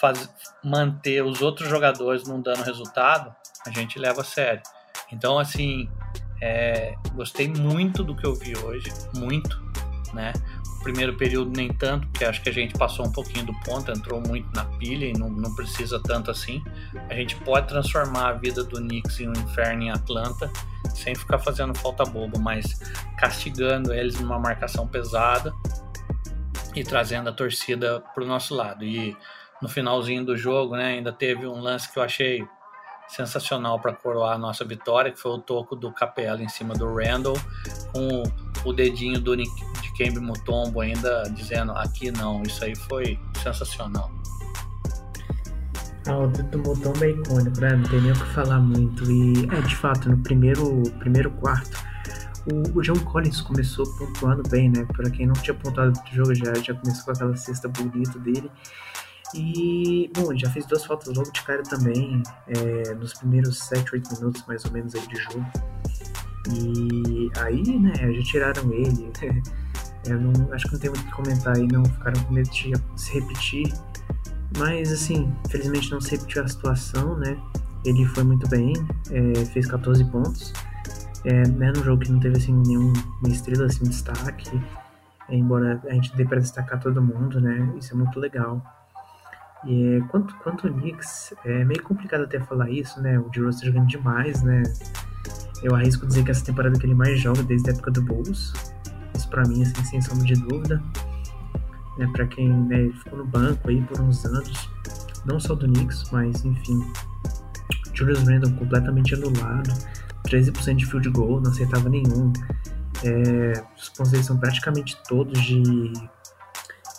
faz, 0.00 0.28
manter 0.62 1.22
os 1.22 1.40
outros 1.42 1.68
jogadores 1.68 2.26
não 2.26 2.40
dando 2.40 2.62
resultado, 2.62 3.34
a 3.66 3.70
gente 3.70 3.98
leva 3.98 4.22
a 4.22 4.24
sério. 4.24 4.62
Então, 5.12 5.38
assim, 5.38 5.88
é, 6.40 6.94
gostei 7.14 7.48
muito 7.48 8.02
do 8.02 8.14
que 8.14 8.26
eu 8.26 8.34
vi 8.34 8.56
hoje, 8.56 8.92
muito, 9.14 9.60
né? 10.12 10.32
primeiro 10.82 11.14
período 11.16 11.52
nem 11.54 11.68
tanto, 11.72 12.06
porque 12.08 12.24
acho 12.24 12.42
que 12.42 12.48
a 12.48 12.52
gente 12.52 12.74
passou 12.74 13.06
um 13.06 13.12
pouquinho 13.12 13.46
do 13.46 13.54
ponto, 13.60 13.90
entrou 13.90 14.20
muito 14.20 14.48
na 14.54 14.64
pilha 14.64 15.06
e 15.06 15.12
não, 15.12 15.28
não 15.28 15.54
precisa 15.54 16.00
tanto 16.00 16.30
assim. 16.30 16.62
A 17.08 17.14
gente 17.14 17.36
pode 17.36 17.68
transformar 17.68 18.28
a 18.28 18.32
vida 18.32 18.64
do 18.64 18.76
Knicks 18.76 19.20
em 19.20 19.28
um 19.28 19.32
inferno 19.32 19.82
em 19.82 19.90
Atlanta, 19.90 20.50
sem 20.94 21.14
ficar 21.14 21.38
fazendo 21.38 21.74
falta 21.74 22.04
boba, 22.04 22.38
mas 22.38 22.80
castigando 23.18 23.92
eles 23.92 24.18
numa 24.18 24.38
marcação 24.38 24.86
pesada 24.86 25.52
e 26.74 26.82
trazendo 26.82 27.28
a 27.28 27.32
torcida 27.32 28.00
para 28.14 28.24
o 28.24 28.26
nosso 28.26 28.54
lado. 28.54 28.84
E 28.84 29.16
no 29.60 29.68
finalzinho 29.68 30.24
do 30.24 30.36
jogo, 30.36 30.76
né, 30.76 30.94
ainda 30.94 31.12
teve 31.12 31.46
um 31.46 31.60
lance 31.60 31.92
que 31.92 31.98
eu 31.98 32.02
achei 32.02 32.46
sensacional 33.14 33.78
para 33.78 33.92
coroar 33.92 34.34
a 34.34 34.38
nossa 34.38 34.64
vitória, 34.64 35.10
que 35.10 35.18
foi 35.18 35.32
o 35.32 35.38
toco 35.38 35.74
do 35.74 35.92
Capela 35.92 36.42
em 36.42 36.48
cima 36.48 36.74
do 36.74 36.94
Randall, 36.94 37.36
com 37.92 38.22
o 38.64 38.72
dedinho 38.72 39.20
do 39.20 39.34
Nick, 39.34 39.50
de 39.82 39.92
Kembe 39.94 40.20
Mutombo 40.20 40.80
ainda 40.80 41.24
dizendo 41.30 41.72
aqui 41.72 42.10
não. 42.10 42.42
Isso 42.42 42.64
aí 42.64 42.74
foi 42.74 43.18
sensacional. 43.42 44.10
Ah, 46.06 46.18
o 46.18 46.28
do 46.28 46.58
Motão 46.58 46.92
é 47.02 47.10
icônico, 47.10 47.60
né? 47.60 47.76
Não 47.76 47.84
tem 47.84 48.00
nem 48.00 48.12
o 48.12 48.14
que 48.14 48.26
falar 48.32 48.58
muito. 48.58 49.10
E, 49.10 49.46
é, 49.54 49.60
de 49.60 49.76
fato, 49.76 50.08
no 50.08 50.16
primeiro, 50.18 50.82
primeiro 50.98 51.30
quarto, 51.32 51.78
o, 52.50 52.78
o 52.78 52.82
John 52.82 52.98
Collins 53.00 53.40
começou 53.42 53.84
pontuando 53.98 54.42
bem, 54.48 54.70
né? 54.70 54.86
Para 54.96 55.10
quem 55.10 55.26
não 55.26 55.34
tinha 55.34 55.54
pontuado 55.54 55.92
do 55.92 56.14
jogo, 56.14 56.34
já, 56.34 56.54
já 56.54 56.74
começou 56.74 57.04
com 57.04 57.10
aquela 57.10 57.36
cesta 57.36 57.68
bonita 57.68 58.18
dele. 58.18 58.50
E, 59.34 60.10
bom, 60.14 60.36
já 60.36 60.50
fez 60.50 60.66
duas 60.66 60.84
faltas 60.84 61.14
logo 61.14 61.30
de 61.30 61.42
cara 61.42 61.62
também, 61.62 62.22
é, 62.48 62.94
nos 62.94 63.14
primeiros 63.14 63.58
7, 63.58 63.94
8 63.94 64.14
minutos 64.14 64.44
mais 64.46 64.64
ou 64.64 64.72
menos 64.72 64.94
aí 64.94 65.06
de 65.06 65.16
jogo. 65.16 65.46
E 66.48 67.30
aí, 67.38 67.78
né, 67.78 67.92
já 68.12 68.22
tiraram 68.22 68.72
ele. 68.72 69.12
Eu 70.06 70.20
não, 70.20 70.52
acho 70.52 70.66
que 70.66 70.72
não 70.72 70.80
tem 70.80 70.90
muito 70.90 71.02
o 71.02 71.06
que 71.06 71.12
comentar 71.12 71.56
aí, 71.56 71.66
não 71.66 71.84
ficaram 71.84 72.22
com 72.24 72.32
medo 72.32 72.50
de 72.50 72.72
se 72.96 73.12
repetir. 73.12 73.72
Mas, 74.58 74.90
assim, 74.90 75.32
felizmente 75.48 75.90
não 75.92 76.00
se 76.00 76.12
repetiu 76.12 76.42
a 76.42 76.48
situação, 76.48 77.16
né? 77.16 77.36
Ele 77.84 78.04
foi 78.06 78.24
muito 78.24 78.48
bem, 78.48 78.72
é, 79.10 79.44
fez 79.46 79.66
14 79.66 80.04
pontos. 80.06 80.52
É, 81.24 81.46
né, 81.46 81.70
num 81.76 81.84
jogo 81.84 82.02
que 82.02 82.10
não 82.10 82.18
teve, 82.18 82.38
assim, 82.38 82.52
nenhuma 82.52 82.94
estrela, 83.28 83.66
assim, 83.66 83.84
destaque. 83.84 84.60
É, 85.28 85.36
embora 85.36 85.80
a 85.84 85.92
gente 85.92 86.16
dê 86.16 86.24
para 86.24 86.40
destacar 86.40 86.80
todo 86.80 87.00
mundo, 87.00 87.40
né? 87.40 87.72
Isso 87.78 87.92
é 87.94 87.96
muito 87.96 88.18
legal. 88.18 88.79
E 89.64 89.96
é, 89.96 90.00
quanto, 90.08 90.34
quanto 90.36 90.66
o 90.66 90.72
Knicks, 90.72 91.34
é 91.44 91.64
meio 91.64 91.82
complicado 91.82 92.24
até 92.24 92.40
falar 92.40 92.70
isso, 92.70 93.00
né? 93.00 93.18
O 93.18 93.28
D-Rose 93.28 93.60
tá 93.60 93.66
jogando 93.66 93.86
demais, 93.86 94.42
né? 94.42 94.62
Eu 95.62 95.74
arrisco 95.74 96.06
dizer 96.06 96.24
que 96.24 96.30
essa 96.30 96.44
temporada 96.44 96.78
que 96.78 96.86
ele 96.86 96.94
mais 96.94 97.20
joga 97.20 97.42
desde 97.42 97.70
a 97.70 97.72
época 97.72 97.90
do 97.90 98.02
Bulls. 98.02 98.52
Isso 99.14 99.28
pra 99.28 99.42
mim, 99.46 99.62
assim, 99.62 99.84
sem 99.84 100.00
sombra 100.00 100.24
de 100.24 100.34
dúvida. 100.34 100.82
Né, 101.98 102.08
pra 102.12 102.26
quem 102.26 102.48
né, 102.48 102.90
ficou 103.04 103.18
no 103.18 103.26
banco 103.26 103.68
aí 103.68 103.82
por 103.82 104.00
uns 104.00 104.24
anos, 104.24 104.70
não 105.26 105.38
só 105.38 105.54
do 105.54 105.66
Knicks, 105.66 106.10
mas 106.10 106.44
enfim. 106.44 106.80
Julius 107.92 108.22
Randle 108.22 108.52
completamente 108.52 109.14
anulado, 109.14 109.68
13% 110.24 110.76
de 110.76 110.86
field 110.86 111.10
goal, 111.10 111.40
não 111.40 111.50
acertava 111.50 111.90
nenhum. 111.90 112.32
É, 113.04 113.62
os 113.76 113.90
pontos 113.90 114.24
são 114.24 114.38
praticamente 114.38 114.96
todos 115.06 115.38
de 115.42 115.92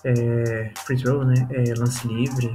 é, 0.03 0.71
free 0.85 0.97
throw, 0.97 1.23
né? 1.23 1.47
É, 1.51 1.73
lance 1.75 2.07
livre. 2.07 2.53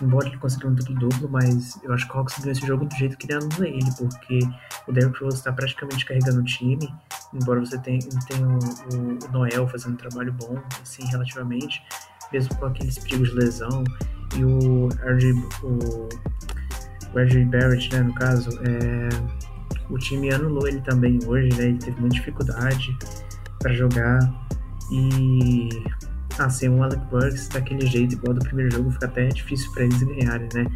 Embora 0.00 0.28
ele 0.28 0.36
consiga 0.36 0.68
um 0.68 0.74
duplo 0.74 0.94
duplo, 0.94 1.28
mas 1.28 1.82
eu 1.82 1.92
acho 1.92 2.06
que 2.06 2.14
o 2.14 2.18
Hawks 2.18 2.38
ganhou 2.38 2.52
esse 2.52 2.66
jogo 2.66 2.84
do 2.84 2.94
jeito 2.96 3.16
que 3.16 3.26
ele 3.26 3.34
anula 3.34 3.66
ele, 3.66 3.90
porque 3.96 4.40
o 4.86 4.92
Derrick 4.92 5.22
Rose 5.22 5.38
está 5.38 5.50
praticamente 5.50 6.04
carregando 6.04 6.40
o 6.40 6.44
time, 6.44 6.92
embora 7.32 7.60
você 7.60 7.78
tenha, 7.78 8.00
tenha 8.28 8.46
o, 8.46 9.26
o, 9.26 9.32
Noel 9.32 9.66
fazendo 9.68 9.94
um 9.94 9.96
trabalho 9.96 10.34
bom, 10.34 10.58
assim, 10.82 11.02
relativamente, 11.06 11.82
mesmo 12.30 12.54
com 12.56 12.66
aqueles 12.66 12.98
perigos 12.98 13.30
de 13.30 13.36
lesão, 13.36 13.84
e 14.36 14.44
o 14.44 14.88
RJ, 14.88 15.32
o, 15.62 16.08
o 17.08 17.50
Barrett, 17.50 17.94
né, 17.94 18.02
no 18.02 18.14
caso, 18.14 18.50
é, 18.64 19.08
o 19.88 19.96
time 19.96 20.30
anulou 20.30 20.68
ele 20.68 20.82
também 20.82 21.18
hoje, 21.24 21.48
né, 21.56 21.68
ele 21.68 21.78
teve 21.78 21.98
muita 21.98 22.16
dificuldade 22.16 22.94
para 23.58 23.72
jogar, 23.72 24.18
e 24.92 25.70
ah, 26.38 26.50
sem 26.50 26.68
um 26.68 26.82
Alec 26.82 27.04
Burks 27.06 27.48
daquele 27.48 27.86
jeito, 27.86 28.14
igual 28.14 28.34
do 28.34 28.44
primeiro 28.44 28.70
jogo, 28.70 28.90
fica 28.90 29.06
até 29.06 29.28
difícil 29.28 29.72
para 29.72 29.84
eles 29.84 30.02
ganharem, 30.02 30.48
né? 30.54 30.66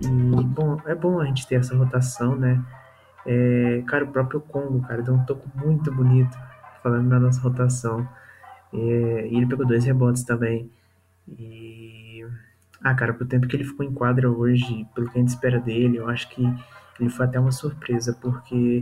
E, 0.00 0.06
bom, 0.44 0.80
é 0.86 0.94
bom 0.94 1.20
a 1.20 1.24
gente 1.26 1.46
ter 1.46 1.56
essa 1.56 1.76
rotação, 1.76 2.36
né? 2.36 2.62
É, 3.26 3.82
cara, 3.86 4.04
o 4.04 4.08
próprio 4.08 4.40
Congo, 4.40 4.80
cara, 4.82 5.02
deu 5.02 5.14
um 5.14 5.24
toco 5.24 5.48
muito 5.54 5.92
bonito, 5.92 6.36
falando 6.82 7.08
na 7.08 7.20
nossa 7.20 7.40
rotação. 7.40 8.08
É, 8.72 9.28
e 9.28 9.36
ele 9.36 9.46
pegou 9.46 9.66
dois 9.66 9.84
rebotes 9.84 10.22
também. 10.22 10.70
E. 11.28 12.26
Ah, 12.82 12.94
cara, 12.94 13.12
pro 13.12 13.26
tempo 13.26 13.46
que 13.46 13.56
ele 13.56 13.64
ficou 13.64 13.84
em 13.84 13.92
quadra 13.92 14.30
hoje, 14.30 14.86
pelo 14.94 15.10
que 15.10 15.18
a 15.18 15.20
gente 15.20 15.28
espera 15.28 15.58
dele, 15.58 15.98
eu 15.98 16.08
acho 16.08 16.28
que 16.30 16.42
ele 17.00 17.10
foi 17.10 17.26
até 17.26 17.38
uma 17.38 17.50
surpresa, 17.52 18.16
porque 18.20 18.80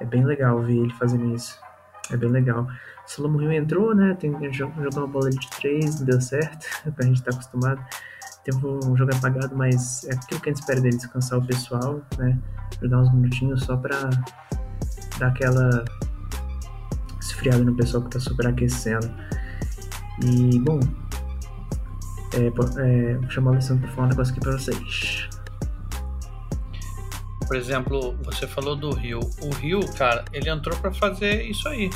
é 0.00 0.04
bem 0.04 0.24
legal 0.24 0.62
ver 0.62 0.76
ele 0.76 0.92
fazendo 0.94 1.34
isso. 1.34 1.58
É 2.10 2.16
bem 2.16 2.30
legal. 2.30 2.66
Solomon 3.06 3.42
Hill 3.42 3.52
entrou, 3.52 3.94
né? 3.94 4.16
Tem, 4.18 4.32
jogou 4.52 4.88
uma 4.92 5.06
bola 5.06 5.30
de 5.30 5.50
três, 5.60 5.98
não 5.98 6.06
deu 6.06 6.20
certo, 6.20 6.66
a 6.98 7.02
gente 7.02 7.22
tá 7.22 7.30
acostumado. 7.30 7.82
Teve 8.44 8.66
um 8.66 8.96
jogo 8.96 9.14
apagado, 9.14 9.54
mas 9.54 10.04
é 10.04 10.14
aquilo 10.14 10.40
que 10.40 10.48
a 10.48 10.52
gente 10.52 10.60
espera 10.60 10.80
dele, 10.80 10.96
descansar 10.96 11.38
o 11.38 11.46
pessoal, 11.46 12.00
né? 12.16 12.38
Jogar 12.80 13.00
uns 13.00 13.12
minutinhos 13.12 13.62
só 13.62 13.76
pra 13.76 14.08
dar 15.18 15.28
aquela 15.28 15.84
esfriada 17.20 17.62
no 17.62 17.74
pessoal 17.74 18.02
que 18.04 18.10
tá 18.10 18.20
superaquecendo. 18.20 19.10
E, 20.24 20.58
bom, 20.60 20.80
é, 22.34 22.46
é, 22.46 23.14
vou 23.18 23.30
chamar 23.30 23.50
o 23.50 23.54
Alessandro 23.54 23.86
pra 23.86 23.94
falar 23.94 24.06
um 24.06 24.10
negócio 24.10 24.32
aqui 24.32 24.40
pra 24.40 24.52
vocês. 24.52 25.28
Por 27.48 27.56
exemplo, 27.56 28.14
você 28.22 28.46
falou 28.46 28.76
do 28.76 28.94
Rio. 28.94 29.20
O 29.40 29.54
Rio, 29.54 29.80
cara, 29.94 30.22
ele 30.34 30.50
entrou 30.50 30.78
para 30.78 30.92
fazer 30.92 31.42
isso 31.44 31.66
aí. 31.66 31.88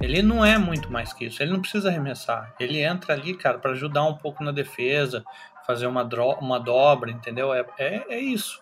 Ele 0.00 0.20
não 0.20 0.44
é 0.44 0.58
muito 0.58 0.90
mais 0.90 1.12
que 1.12 1.26
isso. 1.26 1.40
Ele 1.40 1.52
não 1.52 1.60
precisa 1.60 1.88
arremessar. 1.88 2.52
Ele 2.58 2.82
entra 2.82 3.14
ali, 3.14 3.32
cara, 3.34 3.58
para 3.58 3.70
ajudar 3.70 4.04
um 4.04 4.16
pouco 4.16 4.42
na 4.42 4.50
defesa, 4.50 5.24
fazer 5.64 5.86
uma, 5.86 6.02
uma 6.40 6.58
dobra, 6.58 7.12
entendeu? 7.12 7.54
É, 7.54 7.64
é, 7.78 8.04
é 8.08 8.18
isso. 8.18 8.60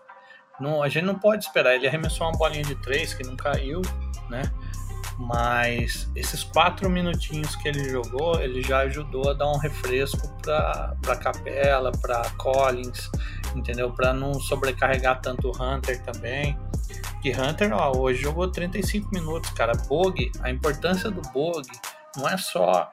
Não, 0.61 0.83
a 0.83 0.91
gente 0.91 1.07
não 1.07 1.19
pode 1.19 1.45
esperar. 1.45 1.75
Ele 1.75 1.89
arremessou 1.89 2.27
uma 2.27 2.37
bolinha 2.37 2.65
de 2.65 2.75
três 2.75 3.15
que 3.15 3.27
não 3.27 3.35
caiu, 3.35 3.81
né? 4.29 4.43
Mas 5.19 6.11
esses 6.15 6.45
quatro 6.45 6.89
minutinhos 6.91 7.57
que 7.57 7.69
ele 7.69 7.89
jogou, 7.89 8.39
ele 8.41 8.63
já 8.63 8.81
ajudou 8.81 9.31
a 9.31 9.33
dar 9.33 9.51
um 9.51 9.59
refresco 9.59 10.31
para 10.43 11.17
Capela, 11.17 11.91
para 11.93 12.29
Collins, 12.37 13.11
entendeu? 13.55 13.93
Para 13.93 14.13
não 14.13 14.35
sobrecarregar 14.35 15.21
tanto 15.21 15.49
o 15.49 15.63
Hunter 15.63 16.03
também. 16.03 16.59
Que 17.23 17.33
Hunter, 17.33 17.73
ó, 17.73 17.97
hoje 17.97 18.23
jogou 18.23 18.49
35 18.49 19.11
minutos, 19.13 19.51
cara. 19.51 19.73
Bog, 19.89 20.31
a 20.41 20.51
importância 20.51 21.11
do 21.11 21.21
Bog 21.33 21.67
não 22.17 22.29
é 22.29 22.37
só 22.37 22.91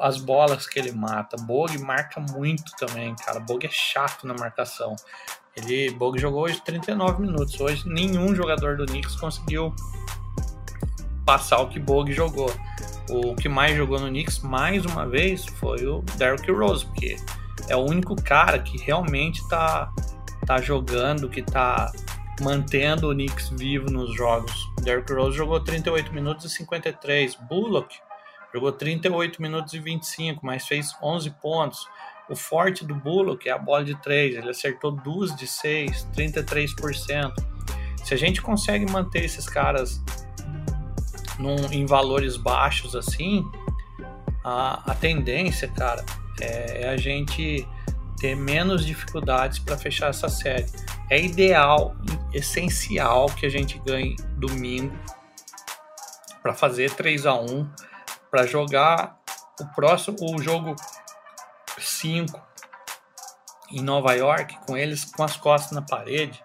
as 0.00 0.18
bolas 0.18 0.66
que 0.66 0.78
ele 0.78 0.92
mata. 0.92 1.36
Bog 1.36 1.76
marca 1.78 2.20
muito 2.20 2.72
também, 2.76 3.14
cara. 3.16 3.40
Bog 3.40 3.66
é 3.66 3.70
chato 3.70 4.26
na 4.26 4.34
marcação. 4.34 4.94
Ele, 5.56 5.90
Bog 5.90 6.18
jogou 6.18 6.42
hoje 6.42 6.60
39 6.64 7.22
minutos. 7.22 7.60
Hoje 7.60 7.88
nenhum 7.88 8.34
jogador 8.34 8.76
do 8.76 8.86
Knicks 8.86 9.16
conseguiu 9.16 9.74
passar 11.24 11.60
o 11.60 11.68
que 11.68 11.78
Bog 11.78 12.12
jogou. 12.12 12.52
O 13.10 13.34
que 13.34 13.48
mais 13.48 13.76
jogou 13.76 13.98
no 13.98 14.08
Knicks, 14.08 14.40
mais 14.40 14.84
uma 14.84 15.06
vez, 15.06 15.44
foi 15.44 15.86
o 15.86 16.02
Derrick 16.16 16.50
Rose, 16.50 16.86
porque 16.86 17.16
é 17.68 17.76
o 17.76 17.80
único 17.80 18.14
cara 18.16 18.58
que 18.58 18.78
realmente 18.78 19.46
tá, 19.48 19.92
tá 20.46 20.60
jogando, 20.60 21.28
que 21.28 21.42
tá 21.42 21.90
mantendo 22.40 23.10
o 23.10 23.14
Knicks 23.14 23.48
vivo 23.50 23.90
nos 23.90 24.14
jogos. 24.14 24.52
Derrick 24.82 25.12
Rose 25.12 25.36
jogou 25.36 25.60
38 25.60 26.12
minutos 26.12 26.44
e 26.44 26.50
53. 26.50 27.36
Bullock 27.48 27.96
jogou 28.52 28.72
38 28.72 29.40
minutos 29.40 29.74
e 29.74 29.78
25, 29.78 30.44
mas 30.44 30.66
fez 30.66 30.94
11 31.02 31.30
pontos. 31.42 31.88
O 32.28 32.36
forte 32.36 32.84
do 32.84 32.94
Bullock 32.94 33.48
é 33.48 33.52
a 33.52 33.58
bola 33.58 33.84
de 33.84 33.94
3, 33.96 34.36
ele 34.36 34.50
acertou 34.50 34.90
duas 34.92 35.34
de 35.36 35.46
6, 35.46 36.08
33%. 36.16 37.32
Se 38.02 38.14
a 38.14 38.16
gente 38.16 38.40
consegue 38.40 38.90
manter 38.90 39.24
esses 39.24 39.48
caras 39.48 40.02
num, 41.38 41.56
em 41.70 41.84
valores 41.84 42.36
baixos 42.36 42.94
assim, 42.94 43.44
a, 44.42 44.92
a 44.92 44.94
tendência, 44.94 45.68
cara, 45.68 46.04
é, 46.40 46.82
é 46.82 46.88
a 46.88 46.96
gente 46.96 47.66
ter 48.18 48.34
menos 48.34 48.86
dificuldades 48.86 49.58
para 49.58 49.76
fechar 49.76 50.10
essa 50.10 50.28
série. 50.28 50.66
É 51.10 51.20
ideal, 51.20 51.94
essencial 52.32 53.26
que 53.26 53.46
a 53.46 53.50
gente 53.50 53.78
ganhe 53.80 54.16
domingo 54.36 54.96
para 56.42 56.54
fazer 56.54 56.90
3 56.94 57.26
a 57.26 57.34
1 57.34 57.70
para 58.30 58.46
jogar 58.46 59.18
o 59.60 59.66
próximo 59.74 60.16
o 60.34 60.42
jogo 60.42 60.74
5 61.78 62.40
em 63.70 63.80
Nova 63.80 64.14
York 64.14 64.58
com 64.66 64.76
eles 64.76 65.04
com 65.04 65.22
as 65.22 65.36
costas 65.36 65.72
na 65.72 65.82
parede, 65.82 66.42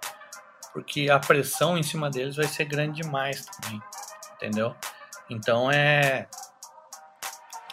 porque 0.74 1.10
a 1.10 1.19
pressão 1.19 1.77
em 1.77 1.84
cima 1.84 2.10
deles 2.10 2.36
vai 2.36 2.48
ser 2.48 2.65
grande 2.65 3.01
demais 3.01 3.46
também, 3.46 3.81
entendeu? 4.36 4.75
Então 5.29 5.72
é, 5.72 6.27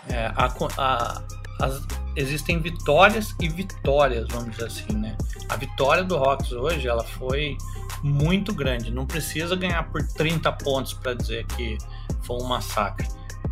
é 0.08 0.26
a, 0.26 0.46
a, 0.78 1.22
as, 1.60 2.05
existem 2.16 2.58
vitórias 2.58 3.34
e 3.40 3.48
vitórias, 3.48 4.26
vamos 4.30 4.52
dizer 4.52 4.66
assim, 4.66 4.92
né? 4.96 5.16
A 5.48 5.56
vitória 5.56 6.02
do 6.02 6.16
Rocks 6.16 6.50
hoje, 6.52 6.88
ela 6.88 7.04
foi 7.04 7.56
muito 8.02 8.52
grande. 8.54 8.90
Não 8.90 9.06
precisa 9.06 9.54
ganhar 9.54 9.90
por 9.90 10.02
30 10.02 10.50
pontos 10.52 10.94
para 10.94 11.14
dizer 11.14 11.46
que 11.46 11.76
foi 12.22 12.36
um 12.36 12.44
massacre. 12.44 13.06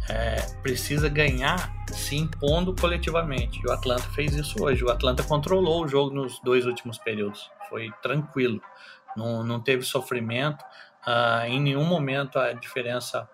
É, 0.09 0.40
precisa 0.62 1.09
ganhar 1.09 1.73
se 1.92 2.16
impondo 2.16 2.75
coletivamente. 2.75 3.61
E 3.62 3.68
o 3.68 3.73
Atlanta 3.73 4.02
fez 4.14 4.35
isso 4.35 4.62
hoje. 4.62 4.85
O 4.85 4.90
Atlanta 4.90 5.23
controlou 5.23 5.85
o 5.85 5.88
jogo 5.88 6.14
nos 6.14 6.40
dois 6.40 6.66
últimos 6.66 6.99
períodos. 6.99 7.50
Foi 7.68 7.90
tranquilo. 8.02 8.61
Não, 9.16 9.44
não 9.44 9.61
teve 9.61 9.83
sofrimento. 9.83 10.64
Uh, 11.06 11.47
em 11.47 11.61
nenhum 11.61 11.85
momento 11.85 12.38
a 12.38 12.54
diferença 12.54 13.28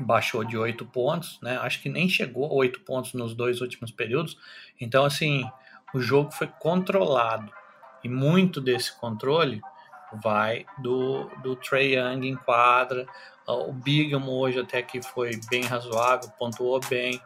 baixou 0.00 0.44
de 0.44 0.56
8 0.56 0.84
pontos, 0.86 1.38
né? 1.42 1.58
Acho 1.58 1.80
que 1.82 1.88
nem 1.88 2.08
chegou 2.08 2.46
a 2.46 2.52
8 2.52 2.80
pontos 2.80 3.12
nos 3.14 3.34
dois 3.34 3.60
últimos 3.60 3.90
períodos. 3.90 4.36
Então, 4.80 5.04
assim, 5.04 5.44
o 5.94 6.00
jogo 6.00 6.30
foi 6.30 6.46
controlado. 6.46 7.52
E 8.02 8.08
muito 8.08 8.60
desse 8.60 8.98
controle 8.98 9.60
vai 10.22 10.66
do, 10.78 11.28
do 11.42 11.54
Trey 11.56 11.96
Young 11.96 12.26
em 12.26 12.36
quadra. 12.36 13.06
O 13.46 13.72
Bigamo 13.72 14.32
hoje 14.32 14.60
até 14.60 14.82
que 14.82 15.02
foi 15.02 15.38
bem 15.50 15.64
razoável, 15.64 16.30
pontuou 16.38 16.80
bem, 16.88 17.20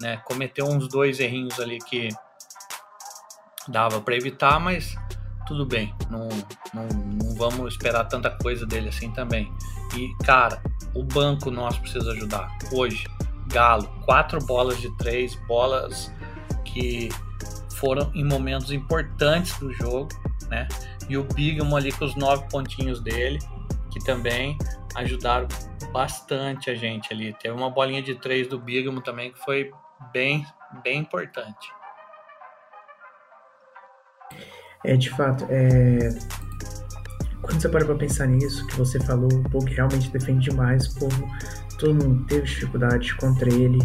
né? 0.00 0.18
Cometeu 0.18 0.66
uns 0.66 0.88
dois 0.88 1.20
errinhos 1.20 1.58
ali 1.60 1.78
que 1.78 2.08
dava 3.68 4.00
para 4.00 4.16
evitar, 4.16 4.58
mas 4.58 4.96
tudo 5.46 5.64
bem, 5.64 5.94
não, 6.10 6.28
não, 6.74 6.88
não 6.88 7.34
vamos 7.36 7.72
esperar 7.72 8.04
tanta 8.04 8.30
coisa 8.30 8.66
dele 8.66 8.88
assim 8.88 9.12
também. 9.12 9.50
E 9.96 10.14
cara, 10.24 10.62
o 10.94 11.02
banco 11.02 11.50
nosso 11.50 11.80
precisa 11.80 12.12
ajudar. 12.12 12.56
Hoje, 12.72 13.04
Galo, 13.48 13.88
quatro 14.04 14.38
bolas 14.44 14.80
de 14.80 14.94
três, 14.98 15.34
bolas 15.46 16.12
que 16.64 17.08
foram 17.76 18.10
em 18.14 18.24
momentos 18.24 18.70
importantes 18.72 19.58
do 19.58 19.72
jogo, 19.72 20.08
né? 20.48 20.66
E 21.08 21.16
o 21.16 21.24
Bigamo 21.24 21.76
ali 21.76 21.92
com 21.92 22.04
os 22.04 22.14
nove 22.16 22.44
pontinhos 22.50 23.00
dele, 23.00 23.38
que 23.90 23.98
também 24.04 24.58
ajudaram 24.94 25.48
bastante 25.92 26.70
a 26.70 26.74
gente 26.74 27.12
ali. 27.12 27.32
Teve 27.34 27.54
uma 27.54 27.70
bolinha 27.70 28.02
de 28.02 28.14
três 28.14 28.46
do 28.46 28.58
Bigamo 28.58 29.00
também 29.00 29.32
que 29.32 29.38
foi 29.38 29.70
bem, 30.12 30.44
bem 30.82 30.98
importante. 30.98 31.72
É, 34.84 34.96
de 34.96 35.10
fato, 35.10 35.46
é... 35.48 36.10
quando 37.42 37.60
você 37.60 37.68
para 37.68 37.84
pra 37.84 37.94
pensar 37.94 38.26
nisso, 38.26 38.66
que 38.66 38.76
você 38.76 38.98
falou, 39.00 39.32
o 39.32 39.50
povo 39.50 39.66
realmente 39.66 40.10
defende 40.10 40.50
demais, 40.50 40.86
o 40.86 41.00
povo, 41.00 41.28
todo 41.78 41.94
mundo 41.94 42.24
teve 42.26 42.42
dificuldade 42.42 43.14
contra 43.16 43.48
ele, 43.52 43.78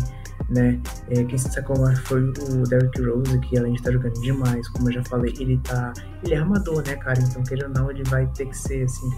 né? 0.50 0.80
É, 1.10 1.24
quem 1.24 1.38
se 1.38 1.52
sacou 1.52 1.78
mais 1.80 2.00
foi 2.00 2.22
o 2.22 2.64
Derrick 2.68 3.02
Rose, 3.02 3.40
que 3.40 3.58
além 3.58 3.74
de 3.74 3.80
estar 3.80 3.92
tá 3.92 3.98
jogando 3.98 4.22
demais, 4.22 4.68
como 4.70 4.90
eu 4.90 4.94
já 4.94 5.04
falei, 5.06 5.34
ele 5.40 5.60
tá. 5.64 5.94
Ele 6.24 6.34
é 6.34 6.38
armador, 6.38 6.84
né, 6.86 6.96
cara? 6.96 7.20
Então, 7.20 7.44
querendo 7.44 7.78
ou 7.78 7.84
não, 7.84 7.92
ele 7.92 8.04
vai 8.06 8.26
ter 8.28 8.48
que 8.48 8.58
ser 8.58 8.84
assim. 8.84 9.10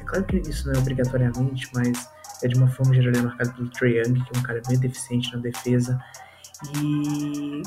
É 0.00 0.04
claro 0.04 0.24
que 0.24 0.36
isso 0.38 0.66
não 0.66 0.74
é 0.74 0.78
obrigatoriamente, 0.78 1.68
mas 1.74 2.08
é 2.42 2.48
de 2.48 2.56
uma 2.56 2.68
forma 2.68 2.94
geral 2.94 3.12
é 3.14 3.22
marcado 3.22 3.52
pelo 3.52 3.68
Trae 3.70 3.98
Young, 3.98 4.14
que 4.14 4.36
é 4.36 4.38
um 4.38 4.42
cara 4.42 4.62
bem 4.68 4.78
deficiente 4.78 5.34
na 5.34 5.40
defesa. 5.40 5.98
E 6.76 7.62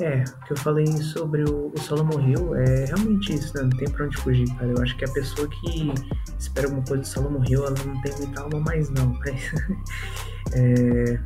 é, 0.00 0.24
o 0.24 0.44
que 0.44 0.52
eu 0.52 0.56
falei 0.56 0.86
sobre 0.86 1.44
o, 1.44 1.72
o 1.72 2.20
Hill 2.20 2.54
é 2.56 2.86
realmente 2.86 3.32
isso, 3.32 3.56
né? 3.56 3.62
Não 3.62 3.70
tem 3.70 3.88
pra 3.88 4.06
onde 4.06 4.16
fugir, 4.16 4.48
cara. 4.56 4.66
Eu 4.66 4.82
acho 4.82 4.96
que 4.96 5.04
a 5.04 5.12
pessoa 5.12 5.48
que 5.48 5.92
espera 6.36 6.66
alguma 6.66 6.84
coisa 6.84 7.02
do 7.02 7.06
Solomon 7.06 7.44
Hill, 7.44 7.64
ela 7.64 7.76
não 7.86 8.00
tem 8.02 8.12
muita 8.16 8.42
alma 8.42 8.58
mais, 8.60 8.90
não. 8.90 9.16
é, 10.52 11.20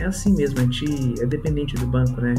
é 0.00 0.04
assim 0.04 0.34
mesmo, 0.34 0.58
a 0.58 0.62
gente 0.62 1.22
é 1.22 1.26
dependente 1.26 1.76
do 1.76 1.86
banco, 1.86 2.20
né? 2.20 2.34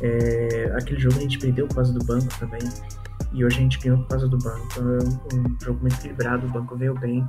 É, 0.00 0.72
aquele 0.74 1.00
jogo 1.00 1.16
a 1.18 1.20
gente 1.20 1.38
perdeu 1.38 1.66
por 1.66 1.74
causa 1.74 1.92
do 1.92 2.04
banco 2.06 2.28
também. 2.38 2.62
E 3.32 3.44
hoje 3.44 3.58
a 3.58 3.60
gente 3.60 3.78
ganhou 3.78 3.98
por 3.98 4.08
causa 4.08 4.26
do 4.26 4.38
banco. 4.38 4.66
Então 4.72 4.88
é 4.88 4.98
um, 5.02 5.38
um 5.38 5.60
jogo 5.60 5.80
muito 5.82 5.96
equilibrado, 5.96 6.46
o 6.46 6.50
banco 6.50 6.76
veio 6.76 6.94
bem. 6.94 7.28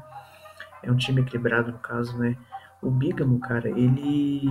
É 0.81 0.89
um 0.89 0.95
time 0.95 1.19
equilibrado 1.19 1.73
no 1.73 1.79
caso, 1.79 2.17
né? 2.17 2.37
O 2.81 2.89
Bigamo, 2.89 3.37
cara, 3.41 3.69
ele 3.69 4.47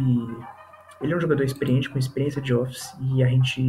ele 1.00 1.12
é 1.12 1.16
um 1.16 1.20
jogador 1.20 1.44
experiente, 1.44 1.88
com 1.88 1.98
experiência 1.98 2.40
de 2.40 2.54
office, 2.54 2.92
e 3.00 3.22
a 3.22 3.26
gente 3.28 3.62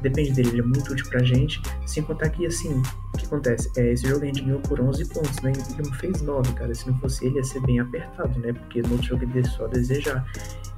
depende 0.00 0.32
dele, 0.32 0.48
ele 0.50 0.60
é 0.60 0.64
muito 0.64 0.92
útil 0.92 1.08
pra 1.08 1.22
gente. 1.22 1.60
Sem 1.86 2.02
contar 2.02 2.28
que, 2.30 2.46
assim, 2.46 2.82
o 3.14 3.18
que 3.18 3.26
acontece? 3.26 3.70
É, 3.76 3.92
esse 3.92 4.06
jogo 4.06 4.22
a 4.22 4.26
gente 4.26 4.42
ganhou 4.42 4.60
por 4.60 4.80
11 4.80 5.08
pontos, 5.08 5.40
né? 5.40 5.52
Ele 5.52 5.88
não 5.88 5.92
fez 5.94 6.22
9, 6.22 6.52
cara. 6.54 6.74
Se 6.74 6.88
não 6.88 6.98
fosse 6.98 7.26
ele, 7.26 7.36
ia 7.36 7.44
ser 7.44 7.60
bem 7.62 7.80
apertado, 7.80 8.38
né? 8.40 8.52
Porque 8.52 8.82
no 8.82 8.92
outro 8.92 9.08
jogo 9.08 9.24
ele 9.24 9.44
só 9.44 9.66
desejar. 9.66 10.24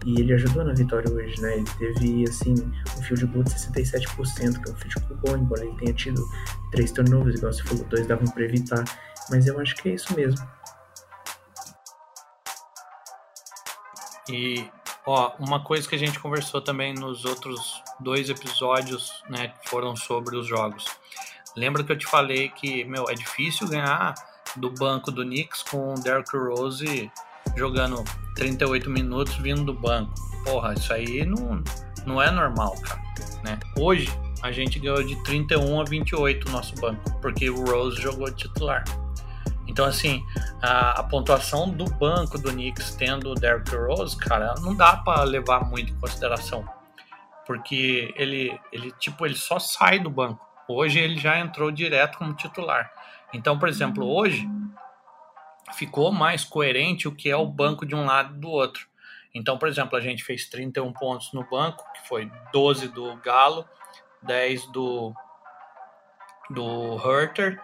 E 0.07 0.21
ele 0.21 0.35
ajudou 0.35 0.65
na 0.65 0.75
vitória 0.75 1.11
hoje, 1.11 1.41
né? 1.41 1.57
Ele 1.57 1.65
teve, 1.79 2.25
assim, 2.29 2.55
um 2.99 3.03
field 3.03 3.27
goal 3.27 3.45
de 3.45 3.51
67%, 3.51 4.63
que 4.63 4.71
é 4.71 4.73
um 4.73 4.77
field 4.77 4.95
goal 5.09 5.21
bom, 5.25 5.37
embora 5.37 5.65
ele 5.65 5.77
tenha 5.77 5.95
tido 5.95 6.23
três 6.71 6.93
turnovers, 6.93 7.39
igual 7.39 7.53
você 7.53 7.63
falou, 7.63 7.85
dois 7.85 8.07
davam 8.07 8.27
pra 8.27 8.45
evitar. 8.45 8.85
Mas 9.31 9.47
eu 9.47 9.59
acho 9.59 9.75
que 9.77 9.89
é 9.89 9.95
isso 9.95 10.15
mesmo. 10.15 10.47
E 14.29 14.69
Ó, 15.07 15.33
uma 15.39 15.61
coisa 15.63 15.87
que 15.87 15.95
a 15.95 15.99
gente 15.99 16.19
conversou 16.19 16.61
também 16.63 16.95
nos 16.95 17.25
outros 17.25 17.83
dois 18.01 18.31
episódios, 18.31 19.23
né, 19.29 19.49
que 19.49 19.69
foram 19.69 19.95
sobre 19.95 20.37
os 20.37 20.47
jogos. 20.47 20.87
Lembra 21.57 21.85
que 21.85 21.93
eu 21.93 21.99
te 21.99 22.07
falei 22.07 22.49
que, 22.49 22.85
meu, 22.85 23.09
é 23.09 23.15
difícil 23.15 23.69
ganhar 23.69 24.15
do 24.57 24.71
banco 24.71 25.11
do 25.11 25.23
Knicks 25.23 25.63
com 25.63 25.95
o 25.95 26.01
Derrick 26.01 26.37
Rose 26.37 27.11
jogando 27.57 28.03
38 28.35 28.91
minutos 28.91 29.35
vindo 29.37 29.63
do 29.65 29.75
banco. 29.75 30.13
Porra, 30.45 30.75
isso 30.75 30.93
aí 30.93 31.25
não, 31.25 31.63
não 32.07 32.23
é 32.23 32.31
normal, 32.31 32.75
cara, 32.81 33.01
né? 33.43 33.59
Hoje 33.79 34.09
a 34.43 34.51
gente 34.51 34.79
ganhou 34.79 35.03
de 35.03 35.23
31 35.23 35.81
a 35.81 35.85
28 35.85 36.49
o 36.49 36.53
nosso 36.53 36.75
banco, 36.77 37.03
porque 37.21 37.49
o 37.49 37.65
Rose 37.65 38.01
jogou 38.01 38.31
titular. 38.33 38.85
Então, 39.75 39.87
assim, 39.87 40.25
a, 40.63 41.01
a, 41.01 41.03
pontuação 41.03 41.69
do 41.69 41.85
banco 41.87 42.39
do 42.39 42.53
Knicks 42.53 42.95
tendo 42.95 43.33
o 43.33 43.35
Derrick 43.35 43.75
Rose, 43.75 44.17
cara, 44.17 44.55
não 44.61 44.73
dá 44.73 44.99
para 44.99 45.25
levar 45.25 45.69
muito 45.69 45.93
em 45.93 45.99
consideração. 45.99 46.65
Porque 47.45 48.15
ele, 48.15 48.57
ele, 48.71 48.93
tipo, 48.93 49.27
ele 49.27 49.35
só 49.35 49.59
sai 49.59 49.99
do 49.99 50.09
banco. 50.09 50.49
Hoje 50.69 51.01
ele 51.01 51.19
já 51.19 51.41
entrou 51.41 51.73
direto 51.73 52.19
como 52.19 52.35
titular. 52.35 52.89
Então, 53.33 53.59
por 53.59 53.69
exemplo, 53.69 54.07
hoje 54.07 54.49
ficou 55.73 56.13
mais 56.13 56.45
coerente 56.45 57.09
o 57.09 57.13
que 57.13 57.29
é 57.29 57.37
o 57.37 57.45
banco 57.45 57.85
de 57.85 57.97
um 57.97 58.05
lado 58.05 58.33
e 58.37 58.39
do 58.39 58.51
outro. 58.51 58.87
Então, 59.35 59.59
por 59.59 59.69
exemplo, 59.69 59.99
a 59.99 60.01
gente 60.01 60.23
fez 60.23 60.49
31 60.49 60.93
pontos 60.93 61.33
no 61.33 61.43
banco, 61.51 61.85
que 61.95 62.07
foi 62.07 62.31
12 62.53 62.87
do 62.87 63.17
Galo, 63.17 63.69
10 64.23 64.67
do, 64.67 65.13
do 66.49 66.97
Herter 67.05 67.61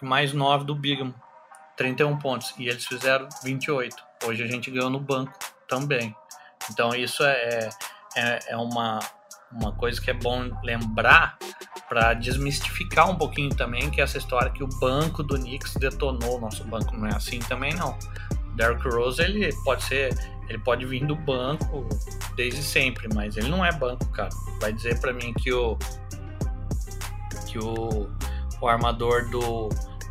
e 0.00 0.06
mais 0.06 0.32
9 0.32 0.64
do 0.64 0.74
Bigamo. 0.74 1.14
31 1.80 2.18
pontos 2.18 2.52
e 2.58 2.68
eles 2.68 2.84
fizeram 2.84 3.26
28. 3.42 3.96
Hoje 4.26 4.42
a 4.42 4.46
gente 4.46 4.70
ganhou 4.70 4.90
no 4.90 5.00
banco 5.00 5.32
também. 5.66 6.14
Então 6.70 6.94
isso 6.94 7.24
é, 7.24 7.70
é, 8.14 8.38
é 8.48 8.56
uma, 8.58 8.98
uma 9.50 9.72
coisa 9.72 9.98
que 9.98 10.10
é 10.10 10.12
bom 10.12 10.50
lembrar 10.62 11.38
para 11.88 12.12
desmistificar 12.12 13.08
um 13.08 13.16
pouquinho 13.16 13.48
também 13.56 13.88
que 13.88 14.02
essa 14.02 14.18
história 14.18 14.50
que 14.50 14.62
o 14.62 14.68
banco 14.78 15.22
do 15.22 15.38
Knicks 15.38 15.72
detonou 15.76 16.36
o 16.36 16.40
nosso 16.40 16.64
banco 16.64 16.94
não 16.94 17.06
é 17.06 17.16
assim 17.16 17.38
também 17.38 17.72
não. 17.72 17.98
Derrick 18.56 18.86
Rose 18.86 19.22
ele 19.22 19.50
pode 19.64 19.82
ser, 19.84 20.14
ele 20.50 20.58
pode 20.58 20.84
vir 20.84 21.06
do 21.06 21.16
banco 21.16 21.88
desde 22.36 22.62
sempre, 22.62 23.08
mas 23.14 23.38
ele 23.38 23.48
não 23.48 23.64
é 23.64 23.72
banco, 23.72 24.04
cara. 24.10 24.28
Vai 24.60 24.70
dizer 24.70 25.00
para 25.00 25.14
mim 25.14 25.32
que 25.32 25.50
o 25.50 25.78
que 27.46 27.58
o, 27.58 28.06
o 28.60 28.68
armador 28.68 29.30
do 29.30 29.70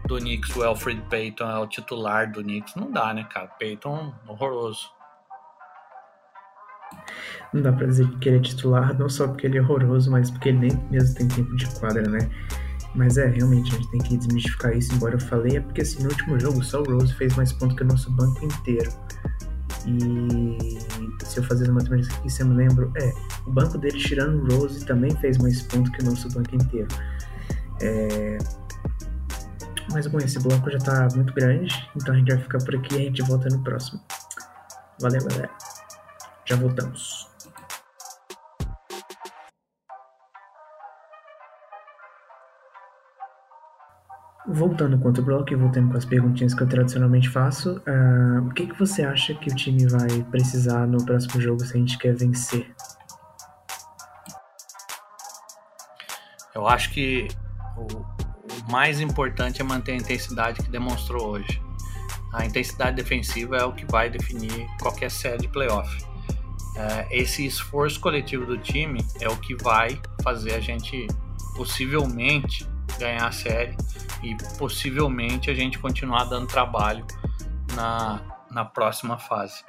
do 0.09 0.17
Knicks, 0.17 0.55
o 0.55 0.63
Alfred 0.63 1.01
Payton 1.07 1.49
é 1.49 1.59
o 1.59 1.67
titular 1.67 2.29
do 2.31 2.41
Knicks, 2.41 2.75
não 2.75 2.91
dá, 2.91 3.13
né, 3.13 3.23
cara? 3.31 3.47
Payton 3.59 4.11
horroroso. 4.27 4.89
Não 7.53 7.61
dá 7.61 7.71
pra 7.71 7.85
dizer 7.85 8.09
que 8.17 8.27
ele 8.27 8.37
é 8.37 8.41
titular, 8.41 8.97
não 8.97 9.07
só 9.07 9.27
porque 9.27 9.45
ele 9.45 9.59
é 9.59 9.61
horroroso, 9.61 10.09
mas 10.09 10.31
porque 10.31 10.49
ele 10.49 10.57
nem 10.57 10.71
mesmo 10.89 11.15
tem 11.15 11.27
tempo 11.27 11.55
de 11.55 11.67
quadra, 11.79 12.01
né? 12.01 12.27
Mas 12.95 13.17
é, 13.17 13.27
realmente, 13.27 13.71
a 13.71 13.75
gente 13.75 13.91
tem 13.91 14.01
que 14.01 14.17
desmistificar 14.17 14.75
isso, 14.75 14.93
embora 14.95 15.13
eu 15.13 15.19
falei, 15.19 15.57
é 15.57 15.61
porque 15.61 15.81
assim, 15.81 16.01
no 16.01 16.09
último 16.09 16.39
jogo 16.39 16.63
só 16.63 16.81
o 16.81 16.91
Rose 16.91 17.13
fez 17.13 17.35
mais 17.35 17.53
pontos 17.53 17.77
que 17.77 17.83
o 17.83 17.87
nosso 17.87 18.11
banco 18.11 18.43
inteiro. 18.43 18.91
E 19.85 20.79
se 21.23 21.39
eu 21.39 21.43
fazer 21.43 21.65
uma 21.65 21.75
matemática 21.75 22.15
aqui, 22.15 22.31
você 22.31 22.43
me 22.43 22.55
lembra, 22.55 22.89
é, 22.97 23.13
o 23.45 23.51
banco 23.51 23.77
dele, 23.77 23.97
tirando 23.99 24.41
o 24.41 24.57
Rose, 24.57 24.83
também 24.85 25.15
fez 25.17 25.37
mais 25.37 25.61
pontos 25.61 25.91
que 25.91 26.01
o 26.01 26.05
nosso 26.05 26.27
banco 26.31 26.55
inteiro. 26.55 26.87
É, 27.79 28.37
mas 29.91 30.07
bom, 30.07 30.19
esse 30.19 30.39
bloco 30.39 30.69
já 30.69 30.79
tá 30.79 31.07
muito 31.15 31.33
grande, 31.33 31.89
então 31.95 32.13
a 32.13 32.17
gente 32.17 32.31
vai 32.31 32.41
ficar 32.41 32.59
por 32.59 32.75
aqui 32.75 32.95
e 32.95 32.97
a 32.97 33.01
gente 33.05 33.21
volta 33.23 33.49
no 33.49 33.63
próximo. 33.63 33.99
Valeu, 35.01 35.21
galera. 35.25 35.49
Já 36.45 36.55
voltamos. 36.55 37.27
Voltando 44.47 44.97
com 44.97 45.07
outro 45.07 45.23
bloco 45.23 45.53
e 45.53 45.55
voltando 45.55 45.91
com 45.91 45.97
as 45.97 46.05
perguntinhas 46.05 46.55
que 46.55 46.63
eu 46.63 46.67
tradicionalmente 46.67 47.29
faço, 47.29 47.81
uh, 47.87 48.47
o 48.47 48.53
que, 48.53 48.65
que 48.65 48.79
você 48.79 49.03
acha 49.03 49.35
que 49.35 49.51
o 49.51 49.55
time 49.55 49.87
vai 49.87 50.23
precisar 50.31 50.87
no 50.87 51.03
próximo 51.05 51.39
jogo 51.39 51.63
se 51.63 51.77
a 51.77 51.79
gente 51.79 51.97
quer 51.99 52.15
vencer? 52.15 52.73
Eu 56.55 56.67
acho 56.67 56.91
que 56.91 57.27
o, 57.77 58.18
mais 58.71 58.99
importante 58.99 59.61
é 59.61 59.63
manter 59.63 59.93
a 59.93 59.95
intensidade 59.95 60.61
que 60.61 60.69
demonstrou 60.69 61.27
hoje. 61.27 61.61
A 62.33 62.45
intensidade 62.45 62.95
defensiva 62.95 63.57
é 63.57 63.65
o 63.65 63.73
que 63.73 63.85
vai 63.85 64.09
definir 64.09 64.67
qualquer 64.79 65.09
série 65.09 65.39
de 65.39 65.47
playoff. 65.47 66.05
É, 66.75 67.07
esse 67.11 67.45
esforço 67.45 67.99
coletivo 67.99 68.45
do 68.45 68.57
time 68.57 69.03
é 69.19 69.27
o 69.27 69.35
que 69.37 69.55
vai 69.55 69.99
fazer 70.23 70.53
a 70.53 70.59
gente 70.59 71.07
possivelmente 71.55 72.65
ganhar 72.99 73.27
a 73.27 73.31
série 73.31 73.75
e 74.21 74.35
possivelmente 74.57 75.49
a 75.49 75.53
gente 75.53 75.79
continuar 75.79 76.25
dando 76.25 76.47
trabalho 76.47 77.05
na, 77.75 78.21
na 78.51 78.65
próxima 78.65 79.17
fase. 79.17 79.63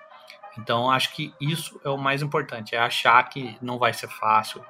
Então 0.58 0.90
acho 0.90 1.14
que 1.14 1.32
isso 1.40 1.80
é 1.84 1.88
o 1.88 1.96
mais 1.96 2.22
importante, 2.22 2.74
é 2.74 2.78
achar 2.78 3.22
que 3.28 3.56
não 3.62 3.78
vai 3.78 3.92
ser 3.92 4.08
fácil, 4.08 4.62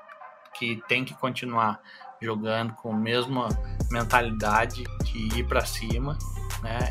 que 0.54 0.82
tem 0.88 1.04
que 1.04 1.14
continuar 1.14 1.80
jogando 2.20 2.74
com 2.74 2.92
a 2.92 2.96
mesma 2.96 3.48
mentalidade 3.90 4.85
de 5.04 5.38
ir 5.38 5.46
para 5.46 5.64
cima, 5.64 6.16
né? 6.62 6.88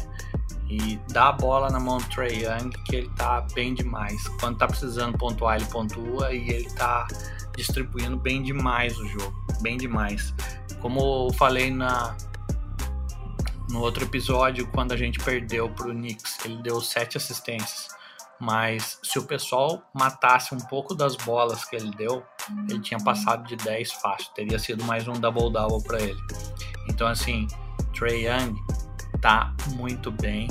E 0.70 1.00
dá 1.12 1.30
a 1.30 1.32
bola 1.32 1.70
na 1.70 1.80
mão 1.80 1.98
do 1.98 2.06
Trey 2.06 2.44
Young, 2.44 2.70
que 2.86 2.96
ele 2.96 3.10
tá 3.16 3.46
bem 3.54 3.74
demais. 3.74 4.28
Quando 4.40 4.58
tá 4.58 4.68
precisando 4.68 5.18
pontuar, 5.18 5.56
ele 5.58 5.66
pontua 5.66 6.32
e 6.34 6.50
ele 6.50 6.70
tá 6.72 7.08
distribuindo 7.56 8.18
bem 8.18 8.44
demais 8.44 8.98
o 8.98 9.08
jogo, 9.08 9.34
bem 9.62 9.78
demais. 9.78 10.34
Como 10.80 11.28
eu 11.28 11.34
falei 11.34 11.72
na 11.72 12.16
no 13.70 13.82
outro 13.82 14.04
episódio, 14.04 14.68
quando 14.68 14.94
a 14.94 14.98
gente 14.98 15.20
perdeu 15.20 15.70
pro 15.70 15.92
Knicks, 15.92 16.44
ele 16.44 16.58
deu 16.58 16.82
sete 16.82 17.18
assistências. 17.18 17.90
Mas 18.40 19.00
se 19.04 19.20
o 19.20 19.24
pessoal 19.24 19.84
matasse 19.94 20.56
um 20.56 20.60
pouco 20.60 20.96
das 20.96 21.16
bolas 21.18 21.66
que 21.66 21.76
ele 21.76 21.92
deu, 21.92 22.24
ele 22.70 22.80
tinha 22.80 23.00
passado 23.00 23.46
de 23.46 23.56
10 23.58 23.92
fácil. 23.94 24.32
Teria 24.34 24.58
sido 24.58 24.84
mais 24.86 25.08
um 25.08 25.14
double-double 25.14 25.84
para 25.84 26.02
ele. 26.02 26.20
Então, 26.88 27.08
assim, 27.08 27.48
Trey 27.94 28.28
Young 28.28 28.56
tá 29.20 29.54
muito 29.76 30.10
bem. 30.10 30.48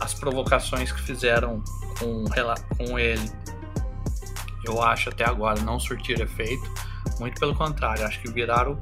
As 0.00 0.12
provocações 0.12 0.92
que 0.92 1.00
fizeram 1.00 1.62
com, 1.98 2.24
com 2.76 2.98
ele, 2.98 3.32
eu 4.64 4.82
acho 4.82 5.08
até 5.08 5.24
agora 5.24 5.60
não 5.62 5.80
surtiram 5.80 6.24
efeito. 6.24 6.70
Muito 7.18 7.40
pelo 7.40 7.54
contrário, 7.54 8.04
acho 8.04 8.20
que 8.20 8.30
viraram 8.30 8.78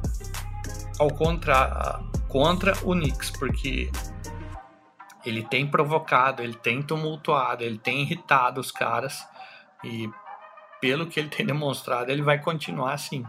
ao 0.98 1.08
contra, 1.08 2.00
contra 2.28 2.72
o 2.82 2.94
Knicks, 2.94 3.30
porque 3.30 3.90
ele 5.24 5.42
tem 5.42 5.66
provocado, 5.66 6.42
ele 6.42 6.54
tem 6.54 6.82
tumultuado, 6.82 7.64
ele 7.64 7.78
tem 7.78 8.02
irritado 8.02 8.60
os 8.60 8.70
caras 8.70 9.26
e 9.82 10.10
pelo 10.80 11.06
que 11.06 11.18
ele 11.18 11.28
tem 11.28 11.46
demonstrado, 11.46 12.10
ele 12.10 12.22
vai 12.22 12.38
continuar 12.38 12.94
assim. 12.94 13.24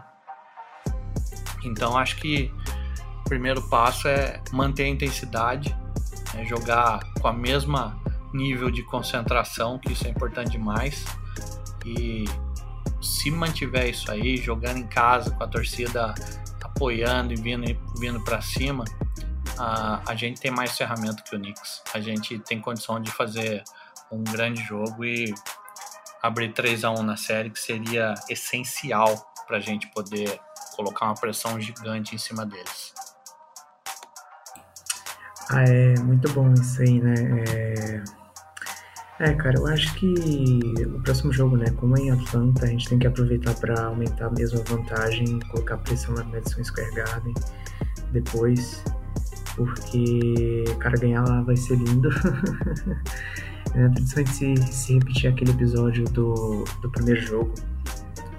Então 1.64 1.96
acho 1.96 2.16
que 2.16 2.52
o 3.20 3.24
primeiro 3.28 3.62
passo 3.68 4.06
é 4.08 4.42
manter 4.52 4.84
a 4.84 4.88
intensidade, 4.88 5.74
é 6.36 6.44
jogar 6.44 7.00
com 7.20 7.28
a 7.28 7.32
mesma 7.32 7.98
nível 8.32 8.70
de 8.70 8.82
concentração, 8.82 9.78
que 9.78 9.92
isso 9.92 10.06
é 10.06 10.10
importante 10.10 10.50
demais. 10.50 11.04
E 11.84 12.24
se 13.00 13.30
mantiver 13.30 13.88
isso 13.88 14.10
aí, 14.10 14.36
jogando 14.36 14.78
em 14.78 14.86
casa 14.86 15.30
com 15.30 15.42
a 15.42 15.48
torcida 15.48 16.14
apoiando 16.62 17.32
e 17.32 17.36
vindo, 17.36 17.64
vindo 17.98 18.22
para 18.22 18.40
cima, 18.42 18.84
a, 19.58 20.00
a 20.06 20.14
gente 20.14 20.40
tem 20.40 20.50
mais 20.50 20.76
ferramenta 20.76 21.22
que 21.22 21.34
o 21.34 21.38
Knicks. 21.38 21.82
A 21.94 22.00
gente 22.00 22.38
tem 22.40 22.60
condição 22.60 23.00
de 23.00 23.10
fazer 23.10 23.62
um 24.10 24.22
grande 24.22 24.62
jogo 24.62 25.04
e 25.04 25.34
abrir 26.22 26.52
3 26.52 26.84
a 26.84 26.90
1 26.90 27.02
na 27.02 27.16
série, 27.16 27.50
que 27.50 27.60
seria 27.60 28.14
essencial 28.28 29.32
para 29.46 29.58
a 29.58 29.60
gente 29.60 29.86
poder 29.88 30.40
colocar 30.74 31.06
uma 31.06 31.14
pressão 31.14 31.60
gigante 31.60 32.14
em 32.14 32.18
cima 32.18 32.44
deles. 32.44 32.94
Ah, 35.50 35.62
é 35.62 35.98
muito 36.00 36.28
bom 36.32 36.52
isso 36.54 36.82
aí, 36.82 37.00
né? 37.00 37.14
É... 37.48 38.04
é, 39.20 39.34
cara, 39.34 39.58
eu 39.58 39.66
acho 39.68 39.94
que 39.94 40.12
o 40.84 41.00
próximo 41.02 41.32
jogo, 41.32 41.56
né? 41.56 41.70
Como 41.76 41.96
é 41.96 42.00
em 42.00 42.10
Atlanta, 42.10 42.66
a 42.66 42.68
gente 42.68 42.88
tem 42.88 42.98
que 42.98 43.06
aproveitar 43.06 43.54
para 43.54 43.86
aumentar 43.86 44.30
mesmo 44.32 44.60
a 44.60 44.64
vantagem, 44.64 45.38
colocar 45.50 45.78
pressão 45.78 46.14
na 46.14 46.24
Madison 46.24 46.64
Square 46.64 46.94
Garden 46.94 47.34
depois 48.12 48.82
porque, 49.56 50.64
cara, 50.78 50.98
ganhar 50.98 51.26
lá 51.26 51.40
vai 51.40 51.56
ser 51.56 51.76
lindo. 51.76 52.10
é, 53.74 53.88
principalmente 53.88 54.30
se, 54.30 54.56
se 54.72 54.94
repetir 54.94 55.32
aquele 55.32 55.50
episódio 55.50 56.04
do, 56.04 56.64
do 56.82 56.90
primeiro 56.90 57.20
jogo, 57.22 57.54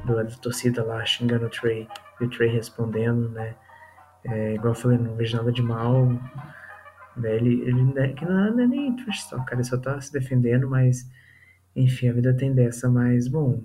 do, 0.06 0.15
da 0.15 0.25
torcida 0.25 0.84
lá 0.84 1.03
xingando 1.06 1.47
o 1.47 1.49
Trey 1.49 1.88
e 2.21 2.23
o 2.23 2.30
Trey 2.30 2.49
respondendo, 2.49 3.30
né? 3.30 3.56
É, 4.23 4.53
igual 4.53 4.73
eu 4.73 4.75
falei, 4.75 4.97
não 4.97 5.15
vejo 5.15 5.36
nada 5.36 5.51
de 5.51 5.62
mal. 5.62 6.06
Né? 7.15 7.36
Ele, 7.36 7.62
ele 7.62 7.84
né, 7.84 8.10
que 8.10 8.23
não, 8.23 8.56
não 8.56 8.63
é 8.63 8.67
nem 8.67 8.95
trash 8.95 9.27
talk, 9.30 9.43
cara, 9.45 9.56
ele 9.56 9.67
só 9.67 9.77
tá 9.77 9.99
se 9.99 10.13
defendendo, 10.13 10.69
mas 10.69 11.10
enfim, 11.75 12.10
a 12.10 12.13
vida 12.13 12.34
tem 12.36 12.53
dessa. 12.53 12.88
Mas, 12.89 13.27
bom, 13.27 13.63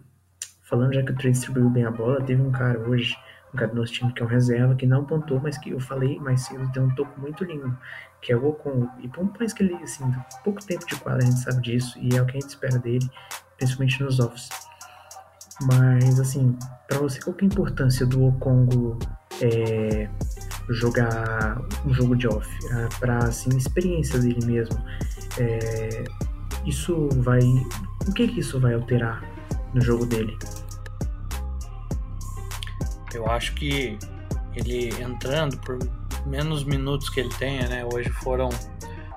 falando 0.62 0.94
já 0.94 1.02
que 1.02 1.12
o 1.12 1.16
Trey 1.16 1.32
distribuiu 1.32 1.68
bem 1.68 1.84
a 1.84 1.90
bola, 1.90 2.22
teve 2.22 2.40
um 2.40 2.50
cara 2.50 2.78
hoje 2.80 3.14
cara 3.56 3.72
nosso 3.74 3.92
time 3.92 4.12
que 4.12 4.22
é 4.22 4.24
um 4.24 4.28
reserva, 4.28 4.74
que 4.74 4.86
não 4.86 5.04
pontou, 5.04 5.40
mas 5.40 5.58
que 5.58 5.70
eu 5.70 5.80
falei 5.80 6.18
mais 6.18 6.42
cedo, 6.42 6.70
tem 6.72 6.82
um 6.82 6.94
toco 6.94 7.20
muito 7.20 7.44
lindo, 7.44 7.76
que 8.20 8.32
é 8.32 8.36
o 8.36 8.48
Ocon. 8.48 8.88
E 9.00 9.08
por 9.08 9.24
mais 9.38 9.52
que 9.52 9.62
ele, 9.62 9.74
assim, 9.82 10.04
pouco 10.42 10.64
tempo 10.64 10.86
de 10.86 10.96
quadra, 10.96 11.22
a 11.22 11.26
gente 11.26 11.40
sabe 11.40 11.60
disso, 11.60 11.98
e 11.98 12.16
é 12.16 12.22
o 12.22 12.24
que 12.24 12.36
a 12.36 12.40
gente 12.40 12.48
espera 12.48 12.78
dele, 12.78 13.10
principalmente 13.56 14.02
nos 14.02 14.20
offs. 14.20 14.48
Mas, 15.62 16.18
assim, 16.18 16.56
para 16.88 16.98
você, 16.98 17.20
qual 17.20 17.34
que 17.34 17.44
é 17.44 17.48
a 17.48 17.52
importância 17.52 18.06
do 18.06 18.24
Okongo 18.24 18.98
é, 19.40 20.08
jogar 20.70 21.60
um 21.84 21.92
jogo 21.92 22.16
de 22.16 22.26
off? 22.26 22.48
É, 22.72 22.88
para, 22.98 23.18
assim, 23.18 23.56
experiência 23.56 24.18
dele 24.18 24.44
mesmo. 24.44 24.82
É, 25.38 26.04
isso 26.64 27.08
vai... 27.18 27.40
O 28.08 28.12
que 28.12 28.26
que 28.26 28.40
isso 28.40 28.58
vai 28.58 28.74
alterar 28.74 29.22
no 29.74 29.80
jogo 29.80 30.06
dele? 30.06 30.36
Eu 33.14 33.26
acho 33.30 33.54
que 33.54 33.98
ele 34.54 34.88
entrando 35.00 35.58
por 35.58 35.78
menos 36.26 36.64
minutos 36.64 37.08
que 37.08 37.20
ele 37.20 37.34
tenha, 37.34 37.68
né? 37.68 37.84
Hoje 37.84 38.08
foram 38.10 38.48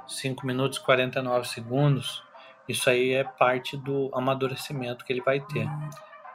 5 0.07 0.45
minutos 0.45 0.77
e 0.77 0.81
49 0.81 1.47
segundos. 1.47 2.23
Isso 2.67 2.89
aí 2.89 3.13
é 3.13 3.23
parte 3.23 3.77
do 3.77 4.09
amadurecimento 4.13 5.05
que 5.05 5.13
ele 5.13 5.21
vai 5.21 5.39
ter, 5.39 5.69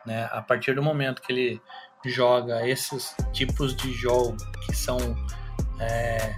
né? 0.07 0.29
A 0.33 0.40
partir 0.40 0.75
do 0.75 0.83
momento 0.83 1.20
que 1.23 1.33
ele 1.33 1.62
joga 2.05 2.66
esses 2.66 3.14
tipos 3.33 3.75
de 3.77 3.92
jogo 3.92 4.37
que 4.64 4.75
são 4.75 4.99
é, 5.79 6.35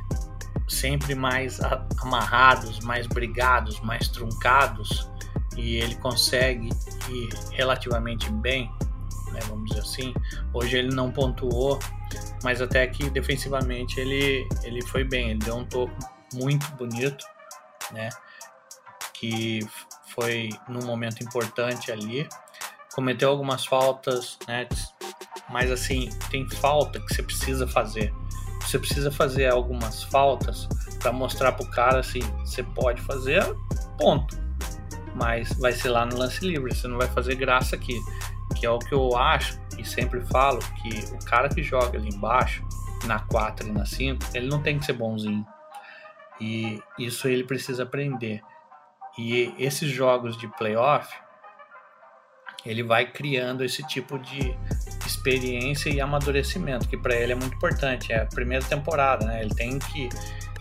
sempre 0.68 1.14
mais 1.14 1.60
amarrados, 2.00 2.80
mais 2.80 3.06
brigados, 3.06 3.80
mais 3.80 4.08
truncados 4.08 5.08
e 5.56 5.76
ele 5.76 5.94
consegue 5.96 6.70
ir 7.08 7.28
relativamente 7.52 8.30
bem, 8.30 8.72
né, 9.32 9.40
vamos 9.48 9.68
dizer 9.70 9.80
assim. 9.80 10.14
Hoje 10.52 10.76
ele 10.76 10.94
não 10.94 11.10
pontuou, 11.10 11.78
mas 12.42 12.60
até 12.60 12.86
que 12.86 13.08
defensivamente 13.10 13.98
ele, 13.98 14.46
ele 14.62 14.82
foi 14.86 15.04
bem, 15.04 15.30
ele 15.30 15.40
deu 15.40 15.56
um 15.56 15.64
toco 15.64 15.92
muito 16.34 16.70
bonito, 16.72 17.24
né, 17.90 18.08
que 19.14 19.60
foi 20.14 20.50
num 20.68 20.84
momento 20.84 21.22
importante 21.22 21.90
ali. 21.90 22.28
Cometeu 22.94 23.30
algumas 23.30 23.64
faltas, 23.64 24.38
né, 24.46 24.68
mas 25.48 25.70
assim, 25.70 26.10
tem 26.30 26.48
falta 26.48 27.00
que 27.00 27.14
você 27.14 27.22
precisa 27.22 27.66
fazer. 27.66 28.12
Você 28.60 28.78
precisa 28.78 29.10
fazer 29.10 29.50
algumas 29.50 30.04
faltas 30.04 30.68
para 31.00 31.12
mostrar 31.12 31.52
pro 31.52 31.66
cara 31.66 31.98
assim, 31.98 32.20
você 32.38 32.62
pode 32.62 33.00
fazer, 33.02 33.42
ponto. 33.98 34.40
Mas 35.14 35.52
vai 35.54 35.72
ser 35.72 35.88
lá 35.90 36.06
no 36.06 36.16
lance 36.16 36.44
livre, 36.46 36.74
você 36.74 36.86
não 36.86 36.96
vai 36.96 37.08
fazer 37.08 37.34
graça 37.34 37.76
aqui 37.76 37.98
que 38.52 38.66
é 38.66 38.70
o 38.70 38.78
que 38.78 38.92
eu 38.92 39.16
acho 39.16 39.60
e 39.78 39.84
sempre 39.84 40.20
falo, 40.20 40.58
que 40.82 41.14
o 41.14 41.24
cara 41.24 41.48
que 41.48 41.62
joga 41.62 41.98
ali 41.98 42.08
embaixo, 42.08 42.64
na 43.06 43.18
4 43.18 43.68
e 43.68 43.72
na 43.72 43.84
5, 43.84 44.24
ele 44.34 44.48
não 44.48 44.62
tem 44.62 44.78
que 44.78 44.84
ser 44.84 44.92
bonzinho. 44.92 45.44
E 46.40 46.80
isso 46.98 47.28
ele 47.28 47.44
precisa 47.44 47.82
aprender. 47.82 48.42
E 49.18 49.54
esses 49.58 49.90
jogos 49.90 50.36
de 50.36 50.48
playoff, 50.48 51.12
ele 52.64 52.82
vai 52.82 53.10
criando 53.10 53.64
esse 53.64 53.86
tipo 53.86 54.18
de 54.18 54.56
experiência 55.06 55.90
e 55.90 56.00
amadurecimento, 56.00 56.88
que 56.88 56.96
para 56.96 57.14
ele 57.14 57.32
é 57.32 57.34
muito 57.34 57.54
importante. 57.54 58.12
É 58.12 58.22
a 58.22 58.26
primeira 58.26 58.64
temporada, 58.64 59.26
né? 59.26 59.42
Ele 59.42 59.54
tem 59.54 59.78
que 59.78 60.08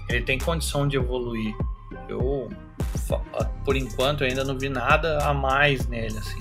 ele 0.10 0.23
tem 0.23 0.38
condição 0.38 0.88
de 0.88 0.97
evoluir. 0.97 1.56
Eu 2.10 2.49
por 3.63 3.75
enquanto 3.75 4.23
ainda 4.23 4.43
não 4.43 4.58
vi 4.58 4.69
nada 4.69 5.25
a 5.25 5.34
mais 5.34 5.88
nele 5.88 6.17
assim 6.17 6.38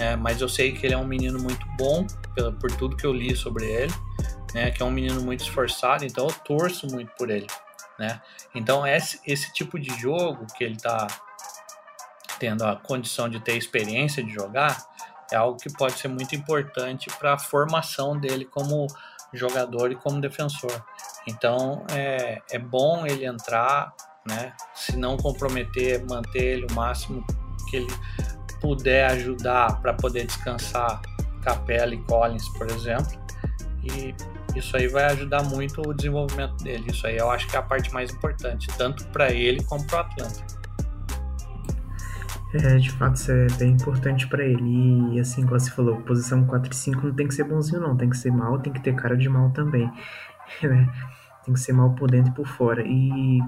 né? 0.00 0.16
Mas 0.16 0.40
eu 0.40 0.48
sei 0.48 0.72
que 0.72 0.86
ele 0.86 0.94
é 0.94 0.98
um 0.98 1.06
menino 1.06 1.38
muito 1.38 1.66
bom, 1.76 2.06
pela, 2.34 2.50
por 2.50 2.72
tudo 2.72 2.96
que 2.96 3.04
eu 3.04 3.12
li 3.12 3.36
sobre 3.36 3.66
ele, 3.66 3.92
né? 4.54 4.70
Que 4.70 4.82
é 4.82 4.84
um 4.84 4.90
menino 4.90 5.20
muito 5.20 5.42
esforçado, 5.42 6.04
então 6.06 6.26
eu 6.26 6.32
torço 6.32 6.86
muito 6.86 7.12
por 7.12 7.30
ele, 7.30 7.46
né? 7.98 8.20
Então 8.54 8.86
esse, 8.86 9.20
esse 9.26 9.52
tipo 9.52 9.78
de 9.78 9.94
jogo 10.00 10.46
que 10.56 10.64
ele 10.64 10.76
está 10.76 11.06
tendo 12.38 12.64
a 12.64 12.74
condição 12.74 13.28
de 13.28 13.38
ter 13.38 13.56
experiência 13.58 14.24
de 14.24 14.32
jogar 14.32 14.82
é 15.30 15.36
algo 15.36 15.58
que 15.58 15.70
pode 15.70 15.98
ser 15.98 16.08
muito 16.08 16.34
importante 16.34 17.10
para 17.18 17.34
a 17.34 17.38
formação 17.38 18.18
dele 18.18 18.46
como 18.46 18.86
jogador 19.34 19.92
e 19.92 19.96
como 19.96 20.18
defensor. 20.18 20.82
Então 21.26 21.84
é, 21.92 22.40
é 22.50 22.58
bom 22.58 23.06
ele 23.06 23.26
entrar, 23.26 23.92
né? 24.26 24.54
Se 24.74 24.96
não 24.96 25.18
comprometer, 25.18 26.02
manter 26.08 26.42
ele 26.42 26.66
o 26.70 26.74
máximo 26.74 27.22
que 27.68 27.76
ele 27.76 27.94
puder 28.60 29.10
ajudar 29.12 29.80
para 29.80 29.94
poder 29.94 30.26
descansar 30.26 31.00
Capela 31.42 31.94
e 31.94 31.98
Collins, 31.98 32.48
por 32.50 32.70
exemplo. 32.70 33.18
E 33.82 34.14
isso 34.56 34.76
aí 34.76 34.88
vai 34.88 35.04
ajudar 35.04 35.42
muito 35.42 35.80
o 35.86 35.94
desenvolvimento 35.94 36.62
dele. 36.62 36.84
Isso 36.90 37.06
aí 37.06 37.16
eu 37.16 37.30
acho 37.30 37.46
que 37.48 37.56
é 37.56 37.58
a 37.58 37.62
parte 37.62 37.92
mais 37.92 38.10
importante, 38.10 38.68
tanto 38.76 39.06
para 39.08 39.32
ele 39.32 39.62
como 39.64 39.84
para 39.86 39.98
o 39.98 40.00
Atlanta. 40.00 40.60
É, 42.52 42.78
de 42.78 42.90
fato, 42.90 43.14
isso 43.14 43.30
é 43.30 43.46
bem 43.58 43.70
importante 43.70 44.26
para 44.26 44.44
ele. 44.44 45.14
E 45.14 45.20
assim, 45.20 45.46
como 45.46 45.58
você 45.58 45.70
falou, 45.70 45.96
posição 45.98 46.44
4 46.44 46.72
e 46.72 46.74
5 46.74 47.06
não 47.06 47.14
tem 47.14 47.28
que 47.28 47.34
ser 47.34 47.44
bonzinho, 47.44 47.80
não. 47.80 47.96
Tem 47.96 48.10
que 48.10 48.16
ser 48.16 48.32
mal, 48.32 48.58
tem 48.58 48.72
que 48.72 48.80
ter 48.80 48.94
cara 48.94 49.16
de 49.16 49.28
mal 49.28 49.50
também. 49.50 49.90
Né? 50.60 50.90
Tem 51.44 51.54
que 51.54 51.60
ser 51.60 51.72
mal 51.72 51.90
por 51.94 52.10
dentro 52.10 52.32
e 52.32 52.34
por 52.34 52.44
fora. 52.44 52.82
E 52.84 53.40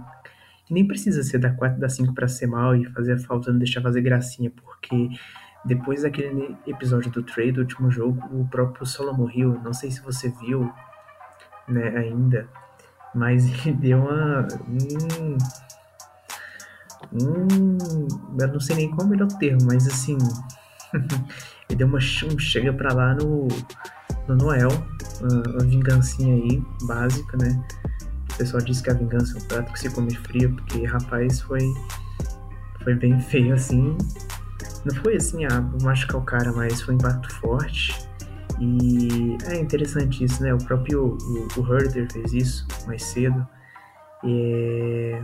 nem 0.72 0.86
precisa 0.86 1.22
ser 1.22 1.38
da 1.38 1.50
4 1.50 1.78
da 1.78 1.88
5 1.88 2.14
para 2.14 2.26
ser 2.26 2.46
mal 2.46 2.74
e 2.74 2.84
fazer 2.86 3.12
a 3.12 3.18
falta, 3.18 3.52
não 3.52 3.58
deixar 3.58 3.82
fazer 3.82 4.00
gracinha, 4.00 4.50
porque 4.50 5.10
depois 5.64 6.02
daquele 6.02 6.56
episódio 6.66 7.10
do 7.10 7.22
trade, 7.22 7.52
do 7.52 7.60
último 7.60 7.90
jogo, 7.90 8.20
o 8.32 8.48
próprio 8.48 8.86
Solo 8.86 9.14
morreu. 9.14 9.60
Não 9.62 9.72
sei 9.72 9.90
se 9.90 10.02
você 10.02 10.30
viu, 10.40 10.72
né, 11.68 11.88
ainda, 11.96 12.48
mas 13.14 13.44
ele 13.66 13.76
deu 13.76 13.98
uma. 13.98 14.48
Hum, 14.68 15.38
hum, 17.12 18.08
eu 18.40 18.48
não 18.48 18.60
sei 18.60 18.76
nem 18.76 18.90
qual 18.90 19.02
é 19.02 19.04
o 19.04 19.08
melhor 19.08 19.28
termo, 19.38 19.66
mas 19.66 19.86
assim. 19.86 20.16
ele 21.68 21.76
deu 21.76 21.86
uma 21.86 21.98
um 21.98 22.38
chega 22.38 22.72
pra 22.72 22.92
lá 22.92 23.14
no, 23.14 23.46
no 24.26 24.36
Noel, 24.36 24.70
uma, 25.20 25.42
uma 25.52 25.64
vingancinha 25.64 26.34
aí, 26.34 26.62
básica, 26.86 27.36
né? 27.36 27.62
Pessoal 28.42 28.60
diz 28.60 28.80
que 28.80 28.90
a 28.90 28.94
vingança 28.94 29.38
é 29.38 29.40
um 29.40 29.46
prato 29.46 29.72
que 29.72 29.78
se 29.78 29.88
come 29.88 30.12
frio, 30.16 30.52
porque 30.52 30.84
rapaz 30.84 31.40
foi, 31.42 31.60
foi 32.82 32.92
bem 32.92 33.20
feio 33.20 33.54
assim. 33.54 33.96
Não 34.84 34.92
foi 34.96 35.14
assim, 35.14 35.44
ah, 35.44 35.60
machucar 35.80 36.20
o 36.20 36.24
cara, 36.24 36.50
mas 36.50 36.82
foi 36.82 36.94
um 36.94 36.98
impacto 36.98 37.32
forte. 37.34 37.96
E 38.58 39.38
é 39.44 39.60
interessante 39.60 40.24
isso, 40.24 40.42
né? 40.42 40.52
O 40.52 40.58
próprio 40.58 41.16
o, 41.20 41.60
o 41.60 41.72
Herder 41.72 42.12
fez 42.12 42.32
isso 42.32 42.66
mais 42.84 43.04
cedo. 43.04 43.46
E, 44.24 45.22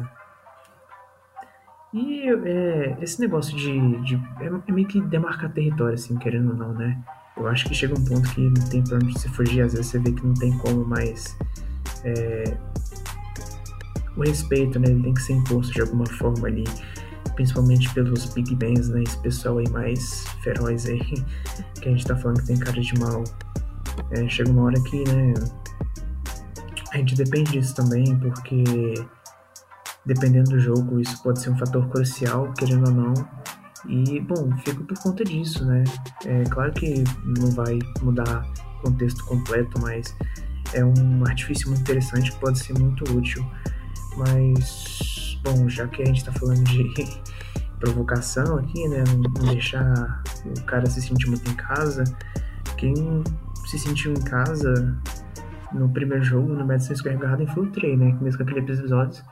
e 1.93 2.29
é, 2.31 2.99
esse 3.01 3.21
negócio 3.21 3.57
de, 3.57 4.01
de 4.03 4.15
é, 4.41 4.47
é, 4.47 4.73
meio 4.73 4.87
que 4.87 5.01
demarcar 5.01 5.51
território, 5.51 5.95
assim, 5.95 6.17
querendo 6.19 6.51
ou 6.51 6.57
não, 6.57 6.73
né? 6.73 6.97
Eu 7.37 7.49
acho 7.49 7.67
que 7.67 7.75
chega 7.75 7.99
um 7.99 8.05
ponto 8.05 8.31
que 8.33 8.43
não 8.43 8.69
tem 8.69 8.85
pra 8.85 8.95
onde 8.95 9.19
se 9.19 9.29
fugir, 9.31 9.63
às 9.63 9.73
vezes 9.73 9.89
você 9.89 9.99
vê 9.99 10.13
que 10.13 10.25
não 10.25 10.35
tem 10.35 10.57
como 10.59 10.85
mais. 10.85 11.37
É, 12.05 12.57
o 14.19 14.23
respeito, 14.23 14.79
né? 14.79 14.89
Ele 14.89 15.03
tem 15.03 15.15
que 15.15 15.23
ser 15.23 15.35
imposto 15.35 15.73
de 15.73 15.81
alguma 15.81 16.07
forma 16.07 16.49
ali 16.49 16.65
principalmente 17.39 17.89
pelos 17.95 18.27
Big 18.35 18.53
Bands, 18.57 18.89
né? 18.89 19.05
Esse 19.05 19.17
pessoal 19.19 19.59
aí 19.59 19.69
mais 19.71 20.27
feroz 20.43 20.87
aí, 20.87 20.99
que 21.81 21.89
a 21.89 21.93
gente 21.93 22.05
tá 22.05 22.17
falando 22.17 22.41
que 22.41 22.47
tem 22.49 22.57
cara 22.59 22.81
de 22.81 22.99
mal. 22.99 23.23
É, 24.11 24.29
chega 24.29 24.51
uma 24.51 24.65
hora 24.65 24.81
que, 24.81 25.05
né? 25.09 25.35
A 26.93 26.97
gente 26.97 27.15
depende 27.15 27.53
disso 27.53 27.77
também, 27.77 28.19
porque 28.19 28.65
dependendo 30.05 30.51
do 30.51 30.59
jogo, 30.59 30.99
isso 30.99 31.23
pode 31.23 31.41
ser 31.41 31.51
um 31.51 31.59
fator 31.59 31.89
crucial, 31.91 32.53
querendo 32.55 32.89
ou 32.89 32.95
não. 32.95 33.15
E, 33.87 34.19
bom, 34.19 34.51
fica 34.65 34.83
por 34.83 34.99
conta 34.99 35.25
disso, 35.25 35.65
né? 35.65 35.85
É 36.25 36.43
claro 36.45 36.73
que 36.73 37.05
não 37.25 37.51
vai 37.53 37.79
mudar 38.03 38.51
o 38.79 38.83
contexto 38.83 39.25
completo, 39.27 39.81
mas 39.81 40.13
é 40.73 40.85
um 40.85 41.25
artifício 41.25 41.69
muito 41.69 41.83
interessante 41.83 42.33
que 42.33 42.39
pode 42.41 42.59
ser 42.59 42.77
muito 42.77 43.05
útil. 43.17 43.49
Mas 44.19 45.39
bom, 45.45 45.69
já 45.69 45.87
que 45.87 46.03
a 46.03 46.07
gente 46.07 46.25
tá 46.25 46.33
falando 46.33 46.65
de 46.65 46.93
provocação 47.79 48.59
aqui, 48.59 48.89
né? 48.89 49.05
Não 49.07 49.47
deixar 49.47 50.23
o 50.45 50.65
cara 50.65 50.87
se 50.87 51.01
sentir 51.01 51.29
muito 51.29 51.49
em 51.49 51.55
casa. 51.55 52.05
Quem 52.77 52.95
se 53.67 53.79
sentiu 53.79 54.13
em 54.13 54.21
casa 54.21 54.99
no 55.73 55.89
primeiro 55.89 56.25
jogo, 56.25 56.53
no 56.53 56.67
Madison 56.67 56.97
Square 56.97 57.19
Garden, 57.19 57.47
foi 57.47 57.65
o 57.65 57.71
Trey, 57.71 57.97
né? 57.97 58.17
Mesmo 58.21 58.39
com 58.39 58.45
aquele 58.45 58.61
episódio. 58.61 59.23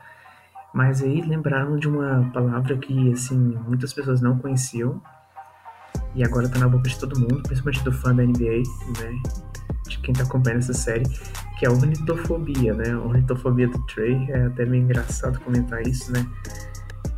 Mas 0.73 1.01
aí 1.01 1.21
lembraram 1.21 1.77
de 1.77 1.87
uma 1.87 2.29
palavra 2.33 2.77
que, 2.77 3.11
assim, 3.11 3.57
muitas 3.67 3.93
pessoas 3.93 4.21
não 4.21 4.37
conheciam. 4.37 5.01
E 6.13 6.23
agora 6.23 6.47
tá 6.49 6.59
na 6.59 6.67
boca 6.67 6.87
de 6.87 6.99
todo 6.99 7.19
mundo, 7.19 7.41
principalmente 7.43 7.83
do 7.83 7.91
fã 7.91 8.15
da 8.15 8.23
NBA, 8.23 8.63
né? 9.01 9.21
De 9.87 9.99
quem 9.99 10.13
tá 10.13 10.23
acompanhando 10.23 10.59
essa 10.59 10.73
série, 10.73 11.03
que 11.57 11.65
é 11.65 11.69
a 11.69 11.71
ornitofobia, 11.71 12.73
né? 12.73 12.91
A 12.91 12.99
ornitofobia 12.99 13.67
do 13.67 13.79
Trey. 13.87 14.27
É 14.29 14.45
até 14.45 14.65
meio 14.65 14.83
engraçado 14.83 15.39
comentar 15.39 15.81
isso, 15.81 16.11
né? 16.11 16.25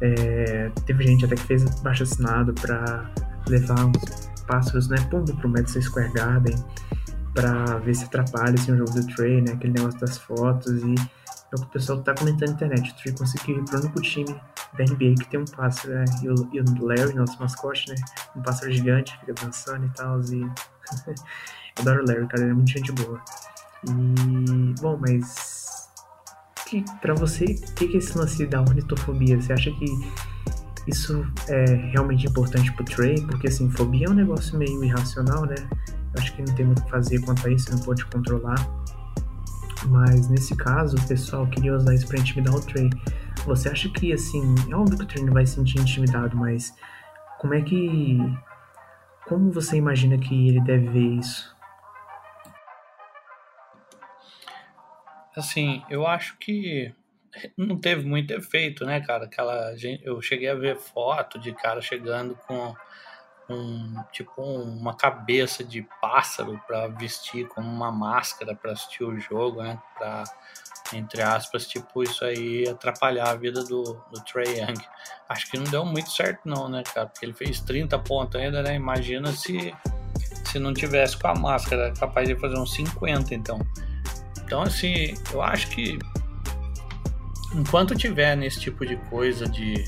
É, 0.02 0.72
teve 0.86 1.06
gente 1.06 1.26
até 1.26 1.36
que 1.36 1.44
fez 1.44 1.64
baixo 1.82 2.04
assinado 2.04 2.54
para 2.54 3.12
levar 3.48 3.86
uns 3.86 4.30
pássaros, 4.48 4.88
né? 4.88 4.98
Pombo 5.12 5.36
pro 5.36 5.50
Madison 5.50 5.82
Square 5.82 6.12
Garden 6.14 6.56
para 7.34 7.78
ver 7.80 7.94
se 7.94 8.06
atrapalha 8.06 8.56
assim, 8.56 8.72
o 8.72 8.78
jogo 8.78 8.92
do 8.92 9.06
Trey, 9.08 9.42
né? 9.42 9.52
Aquele 9.54 9.74
negócio 9.74 10.00
das 10.00 10.18
fotos 10.18 10.84
e 10.84 10.96
é 10.96 11.56
o 11.56 11.60
que 11.60 11.66
o 11.66 11.70
pessoal 11.70 12.02
tá 12.02 12.14
comentando 12.14 12.50
na 12.50 12.56
internet. 12.56 12.92
O 12.92 12.96
Trey 12.96 13.14
conseguiu 13.14 13.58
ir 13.58 13.66
pro 13.66 13.80
único 13.80 14.02
time 14.02 14.42
da 14.78 14.84
NBA 14.86 15.16
que 15.20 15.30
tem 15.30 15.40
um 15.40 15.46
pássaro, 15.46 15.96
né? 15.96 16.06
E 16.24 16.30
o, 16.30 16.50
e 16.54 16.62
o 16.62 16.86
Larry, 16.86 17.14
nosso 17.14 17.38
mascote, 17.40 17.90
né? 17.90 17.96
Um 18.36 18.42
pássaro 18.42 18.72
gigante, 18.72 19.18
fica 19.20 19.34
dançando 19.34 19.86
e 19.86 19.90
tal. 19.90 20.22
E... 20.22 20.42
Eu 21.78 21.84
adoro 21.84 22.04
o 22.04 22.08
Larry, 22.08 22.28
cara, 22.28 22.44
ele 22.44 22.52
é 22.52 22.54
muito 22.54 22.72
gente 22.72 22.92
boa. 22.92 23.22
E, 23.88 24.82
bom, 24.82 24.98
mas 25.00 25.70
que, 26.70 26.86
pra 27.02 27.16
você, 27.16 27.46
o 27.46 27.74
que, 27.74 27.88
que 27.88 27.96
é 27.96 27.98
esse 27.98 28.18
lance 28.18 28.46
da 28.46 28.62
ornitofobia? 28.62 29.42
Você 29.42 29.52
acha 29.52 29.72
que 29.72 29.86
isso 30.88 31.26
é 31.48 31.66
realmente 31.92 32.28
importante 32.28 32.72
pro 32.74 32.86
Trey? 32.86 33.22
Porque, 33.22 33.48
assim, 33.48 33.70
fobia 33.72 34.06
é 34.06 34.10
um 34.10 34.14
negócio 34.14 34.58
meio 34.58 34.84
irracional, 34.84 35.46
né? 35.46 35.56
Acho 36.16 36.36
que 36.36 36.44
não 36.44 36.54
tem 36.54 36.66
muito 36.66 36.80
o 36.80 36.86
que 36.86 36.92
fazer 36.92 37.20
quanto 37.22 37.48
a 37.48 37.52
isso, 37.52 37.72
não 37.72 37.80
pode 37.80 38.06
controlar. 38.06 38.56
Mas 39.88 40.30
nesse 40.30 40.56
caso, 40.56 40.98
o 40.98 41.08
pessoal 41.08 41.48
queria 41.48 41.76
usar 41.76 41.94
isso 41.94 42.08
pra 42.08 42.20
intimidar 42.20 42.54
o 42.54 42.62
Trey. 42.62 42.90
Você 43.46 43.70
acha 43.70 43.90
que, 43.90 44.14
assim, 44.14 44.54
é 44.70 44.76
óbvio 44.76 44.98
que 44.98 45.04
o 45.04 45.08
Trey 45.08 45.26
não 45.26 45.34
vai 45.34 45.46
se 45.46 45.56
sentir 45.56 45.80
intimidado, 45.80 46.38
mas 46.38 46.74
como 47.40 47.54
é 47.56 47.62
que. 47.62 48.20
Como 49.28 49.52
você 49.52 49.78
imagina 49.78 50.18
que 50.18 50.50
ele 50.50 50.62
deve 50.62 50.90
ver 50.90 51.20
isso? 51.20 51.56
Assim, 55.40 55.84
eu 55.90 56.06
acho 56.06 56.38
que 56.38 56.94
não 57.56 57.78
teve 57.78 58.06
muito 58.06 58.32
efeito, 58.32 58.86
né, 58.86 59.00
cara? 59.02 59.26
Aquela 59.26 59.74
eu 60.04 60.22
cheguei 60.22 60.50
a 60.50 60.56
ver 60.56 60.78
foto 60.78 61.40
de 61.40 61.54
cara 61.54 61.82
chegando 61.82 62.36
com 62.48 62.76
um 63.50 64.04
tipo 64.12 64.42
uma 64.42 64.96
cabeça 64.96 65.64
de 65.64 65.86
pássaro 66.02 66.62
para 66.68 66.88
vestir 66.88 67.48
como 67.48 67.68
uma 67.68 67.92
máscara 67.92 68.56
para 68.56 68.72
assistir 68.72 69.04
o 69.04 69.20
jogo, 69.20 69.62
né? 69.62 69.82
Para 69.98 70.24
entre 70.94 71.22
aspas, 71.22 71.68
tipo 71.68 72.02
isso 72.02 72.26
aí 72.26 72.68
atrapalhar 72.68 73.30
a 73.30 73.36
vida 73.36 73.64
do, 73.64 73.84
do 74.12 74.24
Trey 74.26 74.60
Young. 74.60 74.84
Acho 75.28 75.50
que 75.50 75.58
não 75.58 75.66
deu 75.66 75.86
muito 75.86 76.10
certo 76.12 76.42
não, 76.46 76.68
né, 76.68 76.84
cara? 76.84 77.08
Porque 77.08 77.26
ele 77.26 77.34
fez 77.34 77.62
30 77.62 77.98
pontos 78.00 78.40
ainda, 78.42 78.64
né? 78.64 78.76
Imagina 78.76 79.32
se 79.32 79.74
se 80.46 80.58
não 80.58 80.74
tivesse 80.74 81.16
com 81.16 81.28
a 81.28 81.36
máscara, 81.36 81.94
capaz 81.94 82.28
de 82.28 82.36
fazer 82.36 82.58
uns 82.58 82.74
50, 82.74 83.36
então. 83.36 83.60
Então, 84.50 84.64
assim, 84.64 85.14
eu 85.32 85.44
acho 85.44 85.70
que 85.70 86.00
enquanto 87.54 87.96
tiver 87.96 88.36
nesse 88.36 88.60
tipo 88.60 88.84
de 88.84 88.96
coisa 88.96 89.48
de 89.48 89.84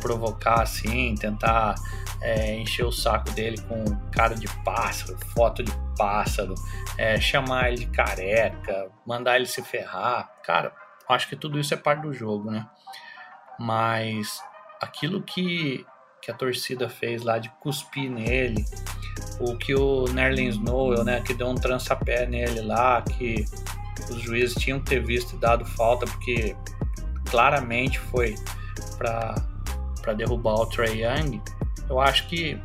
provocar 0.00 0.62
assim, 0.62 1.14
tentar 1.14 1.76
é, 2.20 2.56
encher 2.56 2.84
o 2.84 2.90
saco 2.90 3.30
dele 3.30 3.56
com 3.68 3.84
cara 4.10 4.34
de 4.34 4.48
pássaro, 4.64 5.16
foto 5.32 5.62
de 5.62 5.70
pássaro, 5.96 6.56
é, 6.98 7.20
chamar 7.20 7.68
ele 7.68 7.84
de 7.84 7.86
careca, 7.86 8.90
mandar 9.06 9.36
ele 9.36 9.46
se 9.46 9.62
ferrar, 9.62 10.28
cara, 10.42 10.72
acho 11.08 11.28
que 11.28 11.36
tudo 11.36 11.56
isso 11.60 11.72
é 11.72 11.76
parte 11.76 12.02
do 12.02 12.12
jogo, 12.12 12.50
né? 12.50 12.66
Mas 13.60 14.42
aquilo 14.82 15.22
que, 15.22 15.86
que 16.20 16.32
a 16.32 16.34
torcida 16.34 16.88
fez 16.88 17.22
lá 17.22 17.38
de 17.38 17.48
cuspir 17.60 18.10
nele, 18.10 18.64
o 19.38 19.56
que 19.56 19.72
o 19.72 20.06
Nerlens 20.06 20.58
Noel, 20.58 21.04
né, 21.04 21.20
que 21.20 21.32
deu 21.32 21.46
um 21.46 21.54
trançapé 21.54 22.26
nele 22.26 22.60
lá, 22.62 23.00
que 23.02 23.44
os 24.10 24.20
juízes 24.20 24.54
tinham 24.56 24.80
que 24.80 24.90
ter 24.90 25.04
visto 25.04 25.34
e 25.34 25.38
dado 25.38 25.64
falta, 25.64 26.06
porque 26.06 26.56
claramente 27.30 27.98
foi 27.98 28.34
para 28.98 30.12
derrubar 30.14 30.54
o 30.54 30.66
Trey 30.66 31.04
Young. 31.04 31.40
Eu 31.88 32.00
acho 32.00 32.28
que 32.28 32.60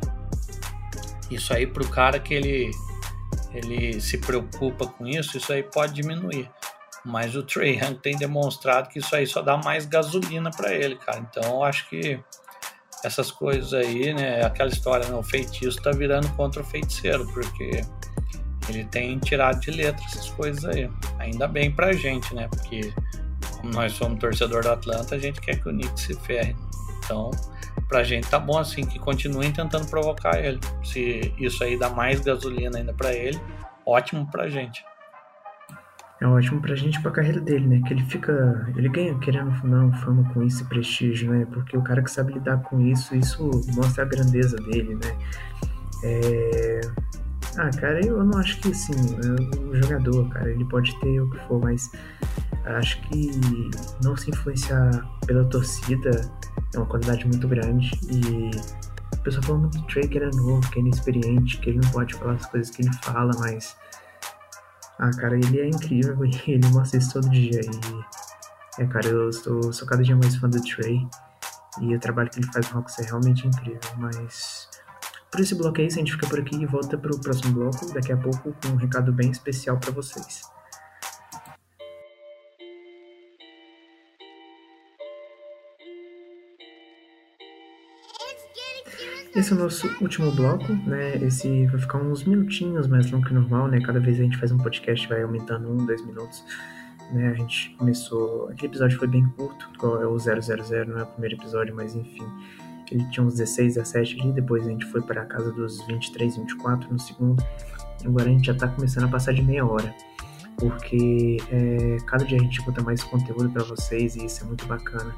isso 1.30 1.52
aí 1.52 1.66
para 1.66 1.82
o 1.82 1.88
cara 1.88 2.18
que 2.18 2.34
ele, 2.34 2.70
ele 3.52 4.00
se 4.00 4.18
preocupa 4.18 4.86
com 4.86 5.06
isso, 5.06 5.36
isso 5.36 5.52
aí 5.52 5.62
pode 5.62 5.94
diminuir. 5.94 6.50
Mas 7.04 7.36
o 7.36 7.42
Trey 7.42 7.78
Young 7.78 7.94
tem 7.94 8.16
demonstrado 8.16 8.88
que 8.88 8.98
isso 8.98 9.14
aí 9.14 9.26
só 9.26 9.40
dá 9.40 9.56
mais 9.56 9.86
gasolina 9.86 10.50
para 10.50 10.74
ele, 10.74 10.96
cara. 10.96 11.20
Então 11.20 11.42
eu 11.42 11.62
acho 11.62 11.88
que 11.88 12.18
essas 13.04 13.30
coisas 13.30 13.72
aí, 13.72 14.12
né? 14.12 14.44
Aquela 14.44 14.70
história, 14.70 15.08
né, 15.08 15.14
o 15.14 15.22
feitiço 15.22 15.80
tá 15.80 15.92
virando 15.92 16.28
contra 16.34 16.62
o 16.62 16.64
feiticeiro, 16.64 17.26
porque 17.32 17.82
ele 18.68 18.84
tem 18.84 19.18
tirado 19.18 19.60
de 19.60 19.70
letra 19.70 20.04
essas 20.04 20.28
coisas 20.30 20.64
aí. 20.64 20.90
Ainda 21.18 21.46
bem 21.46 21.70
pra 21.70 21.92
gente, 21.92 22.34
né? 22.34 22.48
Porque 22.48 22.92
como 23.56 23.72
nós 23.72 23.92
somos 23.92 24.18
torcedor 24.18 24.62
do 24.62 24.70
Atlanta, 24.70 25.14
a 25.14 25.18
gente 25.18 25.40
quer 25.40 25.60
que 25.60 25.68
o 25.68 25.72
Knicks 25.72 26.02
se 26.02 26.14
ferre. 26.14 26.54
Então, 27.04 27.30
pra 27.88 28.02
gente 28.02 28.28
tá 28.28 28.38
bom 28.38 28.58
assim 28.58 28.84
que 28.84 28.98
continuem 28.98 29.52
tentando 29.52 29.86
provocar 29.88 30.44
ele. 30.44 30.58
Se 30.84 31.32
isso 31.38 31.62
aí 31.62 31.78
dá 31.78 31.88
mais 31.88 32.20
gasolina 32.20 32.78
ainda 32.78 32.92
para 32.92 33.12
ele, 33.14 33.40
ótimo 33.84 34.28
pra 34.30 34.48
gente. 34.48 34.84
é 36.20 36.26
ótimo 36.26 36.60
pra 36.60 36.74
gente, 36.74 37.00
pra 37.00 37.10
carreira 37.10 37.40
dele, 37.40 37.66
né? 37.66 37.82
Que 37.86 37.94
ele 37.94 38.04
fica. 38.04 38.72
Ele 38.76 38.88
ganha, 38.88 39.16
querendo 39.18 39.52
não, 39.64 39.92
fama 39.92 40.28
com 40.32 40.42
isso 40.42 40.64
e 40.64 40.66
prestígio, 40.66 41.30
né? 41.30 41.46
Porque 41.52 41.76
o 41.76 41.82
cara 41.82 42.02
que 42.02 42.10
sabe 42.10 42.32
lidar 42.32 42.58
com 42.62 42.80
isso, 42.80 43.14
isso 43.14 43.50
mostra 43.74 44.04
a 44.04 44.06
grandeza 44.06 44.56
dele, 44.56 44.94
né? 44.96 45.16
É... 46.04 46.80
Ah, 47.58 47.70
cara, 47.70 48.04
eu 48.04 48.22
não 48.22 48.38
acho 48.38 48.60
que 48.60 48.70
assim, 48.70 48.92
o 49.70 49.74
jogador, 49.74 50.28
cara, 50.28 50.50
ele 50.50 50.64
pode 50.66 50.98
ter 51.00 51.20
o 51.20 51.30
que 51.30 51.38
for, 51.46 51.60
mas 51.60 51.90
acho 52.64 53.00
que 53.02 53.30
não 54.02 54.16
se 54.16 54.30
influenciar 54.30 54.90
pela 55.26 55.44
torcida 55.46 56.10
é 56.74 56.78
uma 56.78 56.86
qualidade 56.86 57.26
muito 57.26 57.46
grande 57.48 57.90
e 58.10 58.50
a 59.12 59.16
pessoa 59.22 59.42
fala 59.42 59.58
muito 59.60 59.78
do 59.78 59.86
Trey 59.86 60.06
que 60.06 60.18
ele 60.18 60.26
é 60.26 60.36
novo, 60.36 60.70
que 60.70 60.78
é 60.78 60.82
inexperiente, 60.82 61.58
que 61.58 61.70
ele 61.70 61.80
não 61.82 61.90
pode 61.90 62.14
falar 62.14 62.34
as 62.34 62.46
coisas 62.46 62.70
que 62.70 62.82
ele 62.82 62.92
fala, 63.02 63.30
mas 63.38 63.74
ah, 64.98 65.10
cara, 65.10 65.36
ele 65.36 65.60
é 65.60 65.68
incrível 65.68 66.24
e 66.24 66.40
ele 66.46 66.66
mostra 66.68 66.98
isso 66.98 67.12
todo 67.12 67.30
dia. 67.30 67.60
E, 67.60 68.82
é, 68.82 68.86
cara, 68.86 69.06
eu 69.06 69.32
sou, 69.32 69.72
sou 69.72 69.86
cada 69.86 70.02
dia 70.02 70.16
mais 70.16 70.36
fã 70.36 70.48
do 70.48 70.60
Trey. 70.60 71.06
E 71.80 71.94
o 71.94 72.00
trabalho 72.00 72.30
que 72.30 72.40
ele 72.40 72.50
faz 72.52 72.70
no 72.70 72.80
Rox 72.80 72.98
é 72.98 73.04
realmente 73.04 73.46
incrível. 73.46 73.80
Mas 73.98 74.68
por 75.36 75.42
esse 75.42 75.54
aí, 75.82 75.86
a 75.86 75.90
gente 75.90 76.12
fica 76.12 76.26
por 76.26 76.38
aqui 76.38 76.56
e 76.56 76.64
volta 76.64 76.96
pro 76.96 77.18
próximo 77.20 77.52
bloco 77.52 77.92
daqui 77.92 78.10
a 78.10 78.16
pouco 78.16 78.54
com 78.62 78.68
um 78.68 78.76
recado 78.76 79.12
bem 79.12 79.30
especial 79.30 79.78
para 79.78 79.90
vocês. 79.90 80.42
Esse 89.34 89.52
é 89.52 89.56
o 89.56 89.58
nosso 89.58 89.86
último 90.00 90.32
bloco, 90.32 90.72
né? 90.86 91.16
Esse 91.16 91.66
vai 91.66 91.78
ficar 91.78 91.98
uns 91.98 92.24
minutinhos 92.24 92.86
mais 92.86 93.10
longo 93.10 93.26
que 93.26 93.34
normal, 93.34 93.68
né? 93.68 93.78
Cada 93.80 94.00
vez 94.00 94.18
a 94.18 94.22
gente 94.22 94.38
faz 94.38 94.50
um 94.50 94.56
podcast, 94.56 95.06
vai 95.06 95.22
aumentando 95.22 95.70
um, 95.70 95.84
dois 95.84 96.00
minutos. 96.06 96.42
Né? 97.12 97.28
A 97.28 97.34
gente 97.34 97.76
começou. 97.78 98.48
Aquele 98.48 98.68
episódio 98.68 98.98
foi 98.98 99.06
bem 99.06 99.28
curto, 99.36 99.68
igual 99.74 100.00
é 100.00 100.06
o 100.06 100.18
000, 100.18 100.40
não 100.86 101.00
é 101.00 101.02
o 101.02 101.06
primeiro 101.06 101.36
episódio, 101.36 101.74
mas 101.76 101.94
enfim. 101.94 102.26
Ele 102.90 103.04
tinha 103.10 103.24
uns 103.24 103.34
16, 103.34 103.74
17 103.74 104.20
ali, 104.20 104.32
depois 104.32 104.66
a 104.66 104.70
gente 104.70 104.84
foi 104.86 105.02
para 105.02 105.22
a 105.22 105.24
casa 105.24 105.52
dos 105.52 105.84
23, 105.86 106.36
24 106.36 106.92
no 106.92 106.98
segundo. 106.98 107.44
Agora 108.04 108.28
a 108.28 108.32
gente 108.32 108.46
já 108.46 108.54
tá 108.54 108.68
começando 108.68 109.04
a 109.04 109.08
passar 109.08 109.32
de 109.32 109.42
meia 109.42 109.66
hora. 109.66 109.94
Porque 110.56 111.36
é, 111.50 111.98
cada 112.06 112.24
dia 112.24 112.38
a 112.38 112.40
gente 112.40 112.62
bota 112.62 112.82
mais 112.82 113.02
conteúdo 113.02 113.50
para 113.50 113.62
vocês 113.64 114.16
e 114.16 114.24
isso 114.24 114.42
é 114.42 114.46
muito 114.46 114.66
bacana. 114.66 115.14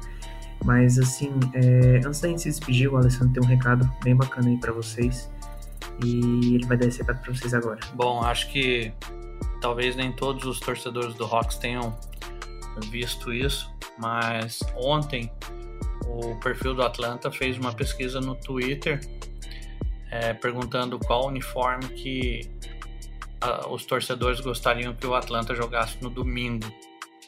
Mas 0.65 0.99
assim, 0.99 1.31
é, 1.53 2.01
antes 2.05 2.19
da 2.19 2.27
gente 2.27 2.41
se 2.41 2.49
despedir, 2.49 2.91
o 2.91 2.97
Alessandro 2.97 3.33
tem 3.33 3.43
um 3.43 3.47
recado 3.47 3.89
bem 4.03 4.15
bacana 4.15 4.49
aí 4.49 4.57
para 4.57 4.73
vocês. 4.73 5.29
E 6.03 6.55
ele 6.55 6.65
vai 6.65 6.77
dar 6.77 6.87
esse 6.87 6.99
recado 6.99 7.21
pra 7.21 7.33
vocês 7.33 7.53
agora. 7.53 7.79
Bom, 7.93 8.21
acho 8.21 8.51
que 8.51 8.91
talvez 9.61 9.95
nem 9.95 10.11
todos 10.11 10.45
os 10.45 10.59
torcedores 10.59 11.13
do 11.15 11.25
Hawks 11.25 11.57
tenham 11.57 11.95
visto 12.89 13.33
isso, 13.33 13.69
mas 13.97 14.59
ontem 14.75 15.31
o 16.09 16.39
perfil 16.39 16.73
do 16.73 16.81
Atlanta 16.81 17.31
fez 17.31 17.57
uma 17.57 17.73
pesquisa 17.73 18.19
no 18.19 18.35
Twitter 18.35 18.99
é, 20.11 20.33
perguntando 20.33 20.97
qual 20.99 21.27
uniforme 21.27 21.87
que 21.89 22.49
a, 23.39 23.67
os 23.69 23.85
torcedores 23.85 24.39
gostariam 24.39 24.93
que 24.93 25.05
o 25.05 25.13
Atlanta 25.15 25.55
jogasse 25.55 25.97
no 26.01 26.09
domingo 26.09 26.71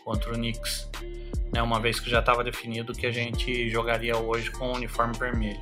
contra 0.03 0.31
o 0.31 0.33
Knicks 0.33 0.89
né, 1.51 1.61
uma 1.61 1.79
vez 1.79 1.99
que 1.99 2.09
já 2.09 2.19
estava 2.19 2.43
definido 2.43 2.93
que 2.93 3.05
a 3.05 3.11
gente 3.11 3.69
jogaria 3.69 4.17
hoje 4.17 4.49
com 4.51 4.71
o 4.71 4.75
uniforme 4.75 5.17
vermelho. 5.17 5.59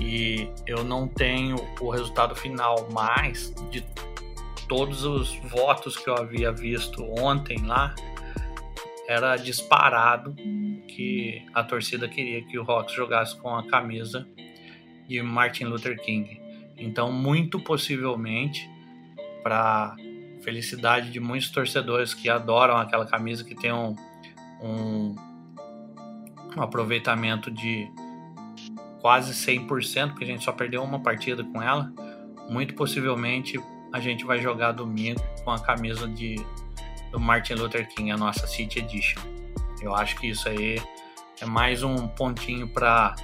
E 0.00 0.48
eu 0.66 0.84
não 0.84 1.08
tenho 1.08 1.56
o 1.80 1.90
resultado 1.90 2.34
final, 2.34 2.88
mas 2.92 3.52
de 3.70 3.84
todos 4.68 5.04
os 5.04 5.34
votos 5.50 5.96
que 5.96 6.08
eu 6.08 6.16
havia 6.16 6.52
visto 6.52 7.04
ontem 7.18 7.64
lá, 7.66 7.94
era 9.06 9.36
disparado 9.36 10.34
que 10.88 11.44
a 11.52 11.62
torcida 11.62 12.08
queria 12.08 12.42
que 12.42 12.58
o 12.58 12.62
Hawks 12.62 12.94
jogasse 12.94 13.36
com 13.36 13.54
a 13.54 13.66
camisa 13.66 14.26
de 15.06 15.22
Martin 15.22 15.64
Luther 15.64 16.00
King. 16.00 16.40
Então, 16.76 17.12
muito 17.12 17.60
possivelmente, 17.60 18.68
para 19.42 19.96
felicidade 20.42 21.10
de 21.10 21.20
muitos 21.20 21.50
torcedores 21.50 22.12
que 22.12 22.28
adoram 22.28 22.76
aquela 22.76 23.06
camisa 23.06 23.44
que 23.44 23.54
tem 23.54 23.72
um, 23.72 23.96
um, 24.62 25.14
um 26.56 26.62
aproveitamento 26.62 27.50
de 27.50 27.88
quase 29.00 29.32
100%, 29.32 30.10
porque 30.10 30.24
a 30.24 30.26
gente 30.26 30.44
só 30.44 30.52
perdeu 30.52 30.82
uma 30.82 31.00
partida 31.00 31.44
com 31.44 31.62
ela. 31.62 31.92
Muito 32.48 32.74
possivelmente 32.74 33.60
a 33.92 34.00
gente 34.00 34.24
vai 34.24 34.40
jogar 34.40 34.72
domingo 34.72 35.20
com 35.44 35.50
a 35.50 35.58
camisa 35.58 36.08
de, 36.08 36.36
do 37.14 37.20
Martin 37.20 37.54
Luther 37.54 37.86
King, 37.86 38.10
a 38.10 38.16
nossa 38.16 38.44
City 38.44 38.80
Edition. 38.80 39.20
Eu 39.80 39.94
acho 39.94 40.16
que 40.16 40.30
isso 40.30 40.48
aí 40.48 40.82
é 41.40 41.46
mais 41.46 41.84
um 41.84 42.08
pontinho 42.08 42.66
para 42.66 43.14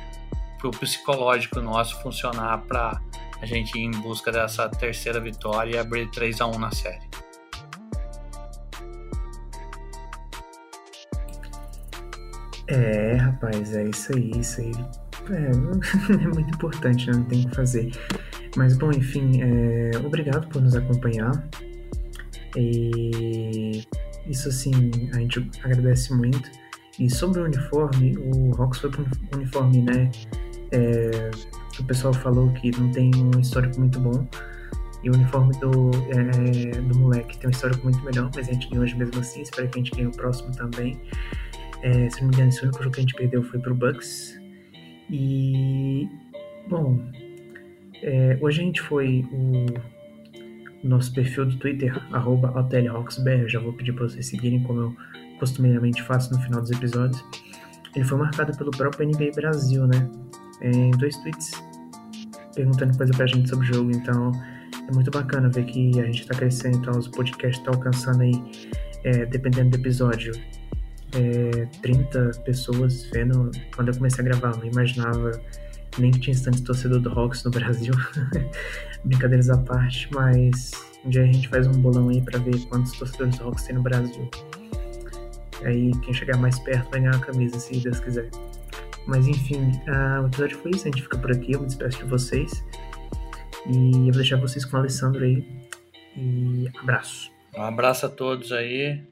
o 0.63 0.71
psicológico 0.71 1.61
nosso 1.61 2.01
funcionar 2.01 2.59
para 2.69 3.01
a 3.43 3.47
gente 3.47 3.77
ir 3.77 3.83
em 3.83 3.91
busca 3.91 4.31
dessa 4.31 4.69
terceira 4.69 5.19
vitória 5.19 5.75
e 5.75 5.79
abrir 5.79 6.09
3 6.13 6.41
a 6.41 6.47
1 6.47 6.59
na 6.61 6.71
série. 6.71 7.11
É, 12.69 13.17
rapaz, 13.17 13.75
é 13.75 13.89
isso 13.89 14.15
aí, 14.15 14.31
isso 14.37 14.61
aí. 14.61 14.73
É, 15.33 16.15
é 16.15 16.29
muito 16.29 16.55
importante, 16.55 17.09
né? 17.09 17.15
Não 17.15 17.25
tem 17.25 17.45
o 17.45 17.49
que 17.49 17.57
fazer. 17.57 17.91
Mas, 18.57 18.77
bom, 18.77 18.93
enfim, 18.93 19.43
é, 19.43 19.99
obrigado 19.99 20.47
por 20.49 20.63
nos 20.63 20.77
acompanhar. 20.77 21.33
E 22.57 23.83
isso, 24.27 24.49
assim, 24.49 24.73
a 25.13 25.19
gente 25.19 25.51
agradece 25.63 26.15
muito. 26.15 26.51
E 26.99 27.09
sobre 27.09 27.41
o 27.41 27.45
uniforme, 27.45 28.17
o 28.19 28.51
Rox 28.53 28.79
foi 28.79 28.91
um 28.91 29.37
uniforme, 29.37 29.83
né? 29.83 30.11
É, 30.73 31.31
o 31.79 31.85
pessoal 31.85 32.13
falou 32.13 32.53
que 32.53 32.71
não 32.79 32.91
tem 32.91 33.11
um 33.15 33.41
histórico 33.41 33.81
muito 33.81 33.99
bom. 33.99 34.27
E 35.03 35.09
o 35.09 35.15
uniforme 35.15 35.57
do, 35.59 35.91
é, 36.11 36.79
do 36.83 36.99
moleque 36.99 37.39
tem 37.39 37.49
um 37.49 37.51
histórico 37.51 37.83
muito 37.85 38.01
melhor, 38.05 38.31
mas 38.35 38.49
a 38.49 38.53
gente 38.53 38.69
ganhou 38.69 38.85
hoje 38.85 38.97
mesmo 38.97 39.19
assim. 39.19 39.41
Espero 39.41 39.69
que 39.69 39.79
a 39.79 39.83
gente 39.83 39.93
ganhe 39.93 40.09
o 40.09 40.13
próximo 40.13 40.53
também. 40.53 41.01
É, 41.83 42.11
se 42.11 42.21
não 42.21 42.29
me 42.29 42.35
engano, 42.35 42.51
esse 42.51 42.63
único 42.63 42.83
jogo 42.83 42.95
que 42.95 43.01
a 43.01 43.03
gente 43.03 43.15
perdeu 43.15 43.43
foi 43.43 43.59
pro 43.61 43.75
Bucks. 43.75 44.39
E, 45.09 46.07
bom, 46.69 47.01
é, 48.03 48.39
hoje 48.41 48.61
a 48.61 48.65
gente 48.65 48.81
foi 48.83 49.27
o 49.33 49.67
nosso 50.83 51.13
perfil 51.13 51.47
do 51.47 51.57
Twitter, 51.57 51.95
arroba 52.13 52.53
já 53.47 53.61
vou 53.61 53.73
pedir 53.73 53.93
para 53.93 54.09
vocês 54.09 54.27
seguirem, 54.27 54.63
como 54.63 54.81
eu 54.81 54.97
costumeiramente 55.39 56.03
faço 56.03 56.33
no 56.33 56.41
final 56.41 56.61
dos 56.61 56.71
episódios. 56.71 57.23
Ele 57.95 58.05
foi 58.05 58.19
marcado 58.19 58.57
pelo 58.57 58.71
próprio 58.71 59.09
NBA 59.09 59.33
Brasil, 59.35 59.87
né? 59.87 60.09
É, 60.63 60.71
em 60.71 60.91
dois 60.93 61.17
tweets 61.19 61.71
perguntando 62.55 62.97
coisa 62.97 63.13
pra 63.13 63.27
gente 63.27 63.49
sobre 63.49 63.71
o 63.71 63.75
jogo, 63.75 63.91
então 63.91 64.33
é 64.89 64.93
muito 64.93 65.11
bacana 65.11 65.49
ver 65.49 65.65
que 65.65 65.99
a 66.01 66.05
gente 66.05 66.27
tá 66.27 66.35
crescendo, 66.35 66.79
então 66.79 66.99
o 66.99 67.11
podcast 67.11 67.63
tá 67.65 67.71
alcançando 67.71 68.23
aí, 68.23 68.33
é, 69.05 69.25
dependendo 69.27 69.71
do 69.71 69.77
episódio, 69.77 70.33
é, 71.13 71.67
30 71.83 72.31
pessoas 72.45 73.05
vendo 73.13 73.51
quando 73.75 73.89
eu 73.89 73.95
comecei 73.95 74.25
a 74.25 74.29
gravar. 74.29 74.53
Eu 74.55 74.59
não 74.59 74.67
imaginava 74.67 75.33
nem 75.99 76.11
que 76.11 76.21
tinha 76.21 76.43
tanto 76.43 76.63
torcedor 76.63 77.01
do 77.01 77.11
Hawks 77.11 77.45
no 77.45 77.51
Brasil. 77.51 77.95
Brincadeiras 79.05 79.51
à 79.51 79.59
parte, 79.59 80.09
mas 80.13 80.73
um 81.05 81.11
dia 81.11 81.23
a 81.23 81.27
gente 81.27 81.49
faz 81.49 81.67
um 81.67 81.73
bolão 81.73 82.09
aí 82.09 82.21
para 82.21 82.39
ver 82.39 82.59
quantos 82.67 82.93
torcedores 82.93 83.39
do 83.39 83.45
Hawks 83.45 83.65
tem 83.65 83.75
no 83.75 83.83
Brasil. 83.83 84.31
Aí 85.65 85.93
quem 86.03 86.15
chegar 86.15 86.37
mais 86.37 86.59
perto 86.59 86.91
vai 86.91 87.01
ganhar 87.01 87.17
a 87.17 87.19
camisa, 87.19 87.59
se 87.59 87.79
Deus 87.79 88.01
quiser. 88.01 88.31
Mas 89.07 89.27
enfim, 89.27 89.73
uh, 89.89 90.23
o 90.23 90.27
episódio 90.27 90.59
foi 90.59 90.73
isso. 90.73 90.87
A 90.87 90.91
gente 90.91 91.03
fica 91.03 91.19
por 91.19 91.33
aqui. 91.33 91.53
Eu 91.53 91.61
me 91.61 91.67
despeço 91.67 91.99
de 91.99 92.05
vocês. 92.05 92.65
E 93.67 93.93
eu 93.93 94.05
vou 94.05 94.13
deixar 94.13 94.37
vocês 94.37 94.65
com 94.65 94.77
o 94.77 94.81
Alessandro 94.81 95.25
aí. 95.25 95.45
E 96.17 96.71
abraço. 96.81 97.31
Um 97.57 97.63
abraço 97.63 98.07
a 98.07 98.09
todos 98.09 98.53
aí. 98.53 99.03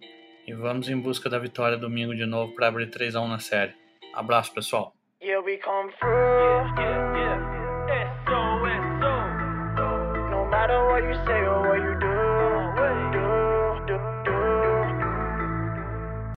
E 0.47 0.53
vamos 0.53 0.89
em 0.89 0.99
busca 0.99 1.29
da 1.29 1.39
vitória 1.39 1.77
domingo 1.77 2.15
de 2.15 2.25
novo 2.25 2.55
para 2.55 2.69
abrir 2.69 2.91
3 2.91 3.17
a 3.17 3.21
1 3.21 3.29
na 3.29 3.39
série. 3.39 3.75
Abraço, 4.15 4.53
pessoal. 4.55 4.98
Yeah, 5.21 5.41
we 5.45 5.59
come 5.59 5.91
through. 5.99 6.15
Yeah, 6.15 6.79
yeah, 6.79 7.91
yeah. 7.91 8.31
No 10.31 10.47
matter 10.49 10.79
what 10.87 11.03
you 11.03 11.15
say 11.27 11.43
or 11.43 11.59
what 11.59 11.67
you 11.67 11.67
do. 11.67 11.68